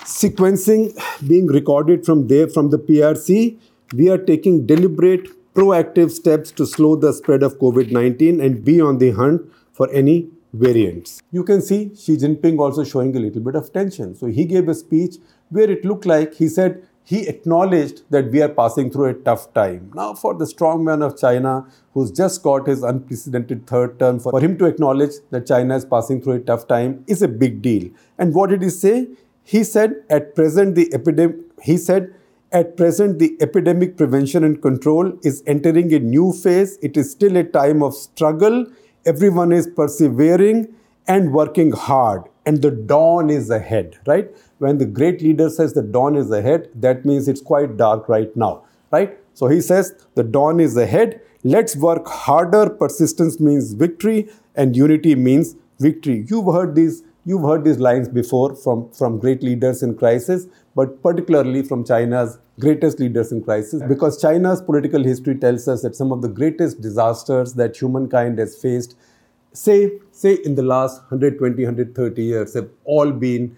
sequencing 0.01 0.93
being 1.27 1.47
recorded 1.47 2.05
from 2.05 2.27
there 2.27 2.49
from 2.49 2.71
the 2.71 2.79
PRC, 2.79 3.57
we 3.95 4.11
are 4.11 4.19
taking 4.19 4.67
deliberate, 4.67 5.29
proactive 5.55 6.11
steps 6.11 6.51
to 6.51 6.67
slow 6.67 6.97
the 6.97 7.13
spread 7.13 7.45
of 7.45 7.59
COVID 7.61 7.93
19 7.93 8.41
and 8.41 8.65
be 8.65 8.81
on 8.81 8.99
the 8.99 9.13
hunt 9.13 9.43
for 9.73 9.89
any 9.91 10.29
variants. 10.53 11.23
You 11.33 11.45
can 11.45 11.63
see 11.63 11.95
Xi 11.95 12.17
Jinping 12.17 12.59
also 12.59 12.85
showing 12.85 13.17
a 13.17 13.21
little 13.21 13.43
bit 13.43 13.55
of 13.55 13.73
tension. 13.73 14.15
So 14.15 14.27
he 14.27 14.45
gave 14.45 14.69
a 14.69 14.75
speech 14.75 15.17
where 15.51 15.71
it 15.71 15.85
looked 15.85 16.07
like 16.07 16.35
he 16.35 16.49
said 16.49 16.87
he 17.05 17.29
acknowledged 17.29 18.03
that 18.11 18.33
we 18.33 18.43
are 18.43 18.49
passing 18.49 18.91
through 18.91 19.05
a 19.05 19.15
tough 19.15 19.55
time. 19.55 19.93
Now, 19.95 20.15
for 20.15 20.35
the 20.35 20.45
strongman 20.45 21.07
of 21.07 21.17
China, 21.17 21.65
who's 21.95 22.11
just 22.11 22.43
got 22.43 22.67
his 22.67 22.83
unprecedented 22.83 23.67
third 23.69 24.01
term, 24.01 24.19
for 24.19 24.41
him 24.41 24.59
to 24.59 24.65
acknowledge 24.65 25.13
that 25.31 25.47
China 25.47 25.77
is 25.77 25.85
passing 25.85 26.21
through 26.21 26.33
a 26.33 26.41
tough 26.41 26.67
time 26.67 27.05
is 27.07 27.23
a 27.23 27.29
big 27.29 27.63
deal. 27.63 27.89
And 28.19 28.35
what 28.35 28.51
did 28.51 28.63
he 28.63 28.71
say? 28.71 29.07
He 29.45 29.63
said, 29.63 30.03
at 30.11 30.35
present, 30.35 30.75
the 30.75 30.93
epidemic, 30.93 31.37
he 31.63 31.77
said, 31.77 32.13
at 32.51 32.77
present, 32.77 33.21
the 33.21 33.37
epidemic 33.41 33.97
prevention 33.97 34.43
and 34.43 34.61
control 34.61 35.17
is 35.23 35.45
entering 35.47 35.93
a 35.95 36.01
new 36.01 36.33
phase. 36.33 36.77
It 36.83 36.97
is 36.97 37.09
still 37.09 37.37
a 37.37 37.45
time 37.45 37.85
of 37.85 37.95
struggle. 37.95 38.67
Everyone 39.07 39.53
is 39.53 39.69
persevering 39.69 40.75
and 41.07 41.33
working 41.33 41.71
hard, 41.71 42.25
and 42.45 42.61
the 42.61 42.73
dawn 42.73 43.31
is 43.31 43.51
ahead, 43.51 43.99
right? 44.05 44.29
When 44.59 44.79
the 44.79 44.85
great 44.85 45.23
leader 45.23 45.49
says 45.49 45.75
the 45.75 45.83
dawn 45.83 46.17
is 46.17 46.33
ahead, 46.33 46.71
that 46.75 47.05
means 47.05 47.29
it's 47.29 47.41
quite 47.41 47.77
dark 47.77 48.09
right 48.09 48.37
now, 48.37 48.65
right? 48.91 49.17
So 49.35 49.47
he 49.47 49.61
says 49.61 49.95
the 50.17 50.25
dawn 50.25 50.59
is 50.59 50.77
ahead. 50.77 51.21
Let's 51.45 51.77
work 51.77 52.09
harder. 52.09 52.69
Persistence 52.69 53.39
means 53.39 53.75
victory, 53.75 54.29
and 54.57 54.77
unity 54.77 55.15
means 55.15 55.55
victory. 55.79 56.27
You've 56.29 56.53
heard 56.53 56.75
these 56.75 57.05
You've 57.29 57.43
heard 57.43 57.65
these 57.65 57.79
lines 57.81 58.09
before 58.09 58.55
from, 58.55 58.89
from 58.93 59.19
great 59.19 59.43
leaders 59.43 59.83
in 59.83 59.97
crisis, 59.97 60.47
but 60.77 61.03
particularly 61.03 61.65
from 61.65 61.85
China's 61.85 62.39
greatest 62.59 63.01
leaders 63.01 63.33
in 63.33 63.43
crisis 63.43 63.83
because 63.89 64.21
China's 64.21 64.63
political 64.63 65.03
history 65.03 65.35
tells 65.35 65.69
us 65.69 65.83
that 65.83 65.95
some 65.95 66.13
of 66.13 66.23
the 66.23 66.29
greatest 66.29 66.81
disasters 66.81 67.55
that 67.55 67.77
humankind 67.77 68.39
has 68.39 68.57
faced, 68.61 68.97
say, 69.53 69.99
say 70.11 70.35
in 70.45 70.55
the 70.55 70.63
last 70.63 71.01
120, 71.11 71.65
130 71.65 72.23
years, 72.23 72.55
have 72.55 72.69
all 72.85 73.11
been 73.11 73.57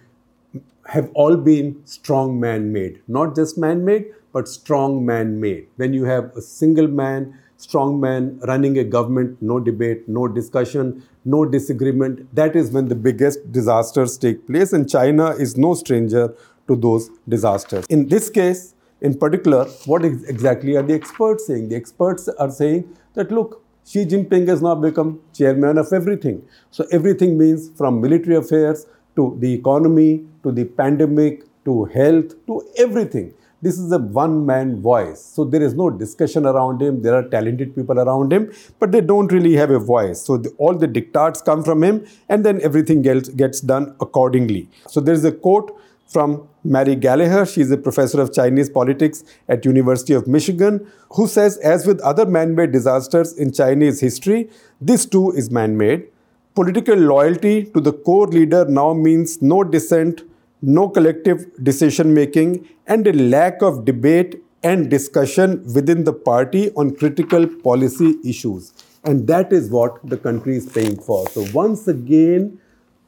have 0.89 1.11
all 1.13 1.37
been 1.37 1.83
strong 1.85 2.41
man-made, 2.41 3.03
not 3.09 3.37
just 3.37 3.59
man-made, 3.59 4.07
but 4.33 4.49
strong 4.49 5.05
man-made. 5.05 5.67
When 5.77 5.93
you 5.93 6.05
have 6.05 6.35
a 6.35 6.41
single 6.41 6.89
man, 6.89 7.39
strong 7.59 8.01
man 8.01 8.41
running 8.45 8.79
a 8.79 8.85
government, 8.85 9.37
no 9.43 9.61
debate, 9.61 10.09
no 10.09 10.27
discussion, 10.27 11.03
no 11.27 11.45
disagreement, 11.45 12.35
that 12.35 12.57
is 12.57 12.71
when 12.71 12.89
the 12.89 12.95
biggest 12.95 13.53
disasters 13.53 14.17
take 14.17 14.47
place, 14.47 14.73
and 14.73 14.89
China 14.89 15.31
is 15.33 15.59
no 15.59 15.75
stranger 15.75 16.35
to 16.69 16.77
those 16.77 17.11
disasters. 17.29 17.85
In 17.91 18.09
this 18.09 18.31
case, 18.31 18.75
in 19.01 19.19
particular, 19.19 19.65
what 19.87 20.05
exactly 20.05 20.77
are 20.77 20.83
the 20.83 20.95
experts 20.95 21.47
saying? 21.47 21.69
The 21.69 21.77
experts 21.77 22.29
are 22.29 22.51
saying 22.51 22.97
that 23.15 23.31
look, 23.31 23.63
Xi 23.85 24.05
Jinping 24.05 24.49
has 24.49 24.61
now 24.61 24.75
become 24.75 25.21
chairman 25.33 25.79
of 25.79 25.93
everything. 25.93 26.43
So 26.71 26.87
everything 26.93 27.39
means 27.39 27.71
from 27.77 28.01
military 28.01 28.37
affairs 28.37 28.87
to 29.17 29.37
the 29.41 29.53
economy 29.53 30.25
to 30.43 30.53
the 30.53 30.65
pandemic 30.65 31.45
to 31.65 31.85
health 31.87 32.35
to 32.47 32.63
everything. 32.77 33.35
This 33.61 33.77
is 33.77 33.91
a 33.91 33.99
one 33.99 34.47
man 34.47 34.81
voice. 34.81 35.21
So 35.21 35.45
there 35.45 35.63
is 35.63 35.75
no 35.75 35.91
discussion 35.91 36.47
around 36.47 36.81
him. 36.81 37.03
There 37.03 37.15
are 37.15 37.25
talented 37.29 37.75
people 37.75 37.99
around 37.99 38.33
him, 38.33 38.53
but 38.79 38.93
they 38.93 39.01
don't 39.01 39.33
really 39.33 39.55
have 39.57 39.71
a 39.71 39.81
voice. 39.81 40.23
So 40.23 40.37
the, 40.37 40.51
all 40.59 40.75
the 40.75 40.87
dictats 40.87 41.45
come 41.45 41.65
from 41.65 41.83
him, 41.83 42.07
and 42.29 42.47
then 42.47 42.61
everything 42.63 43.07
else 43.09 43.29
gets 43.29 43.61
done 43.61 43.97
accordingly. 44.01 44.69
So 44.87 45.01
there 45.01 45.15
is 45.15 45.25
a 45.25 45.33
quote 45.33 45.77
from 46.09 46.49
Mary 46.65 46.97
Gallagher. 46.97 47.47
She's 47.47 47.71
a 47.71 47.77
professor 47.77 48.21
of 48.21 48.33
Chinese 48.33 48.69
politics 48.71 49.23
at 49.49 49.65
University 49.65 50.15
of 50.15 50.27
Michigan, 50.27 50.91
who 51.11 51.29
says, 51.29 51.59
as 51.59 51.87
with 51.87 52.01
other 52.01 52.27
man-made 52.27 52.73
disasters 52.73 53.35
in 53.35 53.53
Chinese 53.53 54.01
history, 54.01 54.51
this 54.81 55.07
too 55.07 55.31
is 55.33 55.51
man-made. 55.51 56.09
Political 56.55 56.97
loyalty 56.97 57.65
to 57.67 57.81
the 57.81 57.93
core 57.93 58.27
leader 58.27 58.65
now 58.65 58.93
means 58.93 59.41
no 59.41 59.63
dissent, 59.63 60.23
no 60.63 60.89
collective 60.89 61.47
decision 61.63 62.13
making, 62.15 62.69
and 62.87 63.07
a 63.07 63.13
lack 63.13 63.63
of 63.63 63.85
debate 63.85 64.43
and 64.65 64.91
discussion 64.91 65.63
within 65.73 66.03
the 66.03 66.13
party 66.13 66.73
on 66.73 66.97
critical 66.97 67.47
policy 67.47 68.17
issues. 68.25 68.73
And 69.05 69.29
that 69.29 69.53
is 69.53 69.71
what 69.71 70.01
the 70.03 70.17
country 70.17 70.57
is 70.57 70.67
paying 70.67 70.99
for. 71.01 71.29
So 71.29 71.47
once 71.53 71.87
again, 71.87 72.59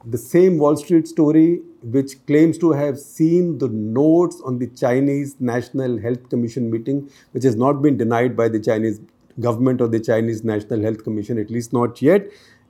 the 0.05 0.17
same 0.17 0.57
Wall 0.57 0.77
Street 0.77 1.07
story, 1.07 1.61
which 1.81 2.25
claims 2.27 2.57
to 2.59 2.71
have 2.71 2.99
seen 2.99 3.57
the 3.57 3.67
notes 3.67 4.41
on 4.45 4.59
the 4.59 4.67
Chinese 4.67 5.35
National 5.39 5.97
Health 5.99 6.29
Commission 6.29 6.69
meeting, 6.69 7.09
which 7.31 7.43
has 7.43 7.55
not 7.55 7.81
been 7.81 7.97
denied 7.97 8.37
by 8.37 8.47
the 8.49 8.59
Chinese 8.59 9.01
government 9.39 9.81
or 9.81 9.87
the 9.87 9.99
Chinese 9.99 10.43
National 10.43 10.81
Health 10.81 11.03
Commission, 11.03 11.37
at 11.39 11.49
least 11.49 11.73
not 11.73 12.01
yet. 12.01 12.29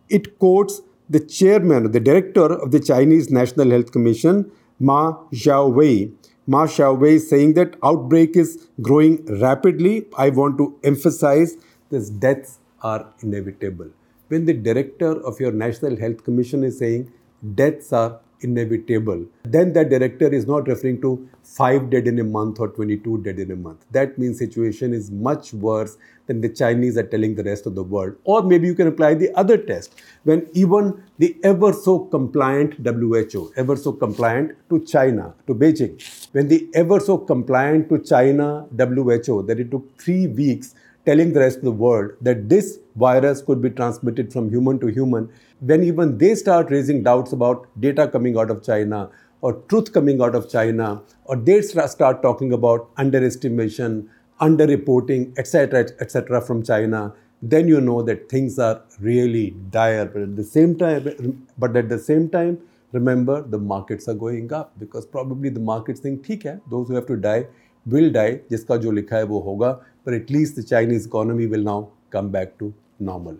It 0.09 0.39
quotes 0.39 0.81
the 1.09 1.19
chairman, 1.19 1.91
the 1.91 1.99
director 1.99 2.53
of 2.53 2.71
the 2.71 2.79
Chinese 2.79 3.29
National 3.29 3.69
Health 3.69 3.91
Commission, 3.91 4.49
Ma 4.79 5.17
Xiaowei. 5.33 6.13
Ma 6.47 6.65
Xiaowei 6.65 7.13
is 7.13 7.29
saying 7.29 7.53
that 7.55 7.75
outbreak 7.83 8.35
is 8.35 8.67
growing 8.81 9.25
rapidly. 9.41 10.05
I 10.17 10.29
want 10.29 10.57
to 10.57 10.77
emphasize 10.83 11.57
this 11.89 12.09
deaths 12.09 12.59
are 12.81 13.13
inevitable. 13.19 13.89
When 14.29 14.45
the 14.45 14.53
director 14.53 15.21
of 15.25 15.39
your 15.41 15.51
National 15.51 15.97
Health 15.97 16.23
Commission 16.23 16.63
is 16.63 16.79
saying 16.79 17.11
deaths 17.55 17.91
are 17.91 18.21
inevitable. 18.41 19.25
Then 19.43 19.73
that 19.73 19.89
director 19.89 20.27
is 20.27 20.47
not 20.47 20.67
referring 20.67 21.01
to 21.01 21.27
5 21.43 21.89
dead 21.89 22.07
in 22.07 22.19
a 22.19 22.23
month 22.23 22.59
or 22.59 22.69
22 22.69 23.23
dead 23.23 23.39
in 23.39 23.51
a 23.51 23.55
month. 23.55 23.85
That 23.91 24.17
means 24.17 24.39
situation 24.39 24.93
is 24.93 25.11
much 25.11 25.53
worse 25.53 25.97
than 26.27 26.41
the 26.41 26.49
Chinese 26.49 26.97
are 26.97 27.03
telling 27.03 27.35
the 27.35 27.43
rest 27.43 27.65
of 27.65 27.75
the 27.75 27.83
world. 27.83 28.15
Or 28.23 28.43
maybe 28.43 28.67
you 28.67 28.75
can 28.75 28.87
apply 28.87 29.15
the 29.15 29.33
other 29.35 29.57
test 29.57 29.95
when 30.23 30.47
even 30.53 31.03
the 31.17 31.35
ever 31.43 31.73
so 31.73 31.99
compliant 31.99 32.75
WHO, 32.85 33.51
ever 33.55 33.75
so 33.75 33.91
compliant 33.91 34.55
to 34.69 34.79
China, 34.85 35.33
to 35.47 35.55
Beijing, 35.55 35.95
when 36.31 36.47
the 36.47 36.69
ever 36.73 36.99
so 36.99 37.17
compliant 37.17 37.89
to 37.89 37.99
China 37.99 38.65
WHO, 38.77 39.43
that 39.43 39.59
it 39.59 39.71
took 39.71 39.97
three 39.99 40.27
weeks 40.27 40.75
telling 41.04 41.32
the 41.32 41.40
rest 41.40 41.58
of 41.58 41.64
the 41.64 41.72
world 41.72 42.12
that 42.20 42.48
this 42.48 42.78
virus 42.96 43.42
could 43.42 43.62
be 43.62 43.70
transmitted 43.70 44.32
from 44.32 44.50
human 44.50 44.78
to 44.80 44.88
human, 44.88 45.28
when 45.60 45.82
even 45.84 46.18
they 46.18 46.34
start 46.34 46.70
raising 46.70 47.02
doubts 47.02 47.32
about 47.32 47.68
data 47.80 48.08
coming 48.08 48.36
out 48.36 48.50
of 48.50 48.62
China 48.62 49.10
or 49.42 49.52
truth 49.68 49.92
coming 49.92 50.20
out 50.20 50.34
of 50.34 50.50
China, 50.50 51.02
or 51.24 51.36
they 51.36 51.60
start 51.60 52.22
talking 52.22 52.52
about 52.52 52.88
underestimation, 52.96 54.08
underreporting, 54.40 55.38
etc., 55.38 55.86
etc., 56.00 56.40
from 56.40 56.62
China, 56.62 57.14
then 57.42 57.68
you 57.68 57.80
know 57.80 58.02
that 58.02 58.28
things 58.28 58.58
are 58.58 58.82
really 58.98 59.54
dire. 59.70 60.06
But 60.06 60.22
at 60.22 60.36
the 60.36 60.44
same 60.44 60.76
time, 60.76 61.46
but 61.58 61.76
at 61.76 61.88
the 61.88 61.98
same 61.98 62.28
time, 62.30 62.58
remember 62.92 63.42
the 63.42 63.58
markets 63.58 64.08
are 64.08 64.14
going 64.14 64.52
up 64.52 64.72
because 64.78 65.06
probably 65.06 65.50
the 65.50 65.60
markets 65.60 66.00
think, 66.00 66.24
ठीक 66.26 66.46
है, 66.46 66.60
those 66.70 66.88
who 66.88 66.94
have 66.94 67.06
to 67.06 67.16
die 67.16 67.46
will 67.86 68.10
die, 68.10 68.40
जिसका 68.50 68.76
जो 68.76 68.90
लिखा 68.90 69.16
है 69.16 69.24
वो 69.24 69.38
होगा. 69.40 69.78
But 70.03 70.13
at 70.13 70.29
least 70.29 70.55
the 70.55 70.63
Chinese 70.63 71.05
economy 71.05 71.47
will 71.47 71.63
now 71.63 71.89
come 72.09 72.29
back 72.29 72.57
to 72.59 72.73
normal. 72.99 73.37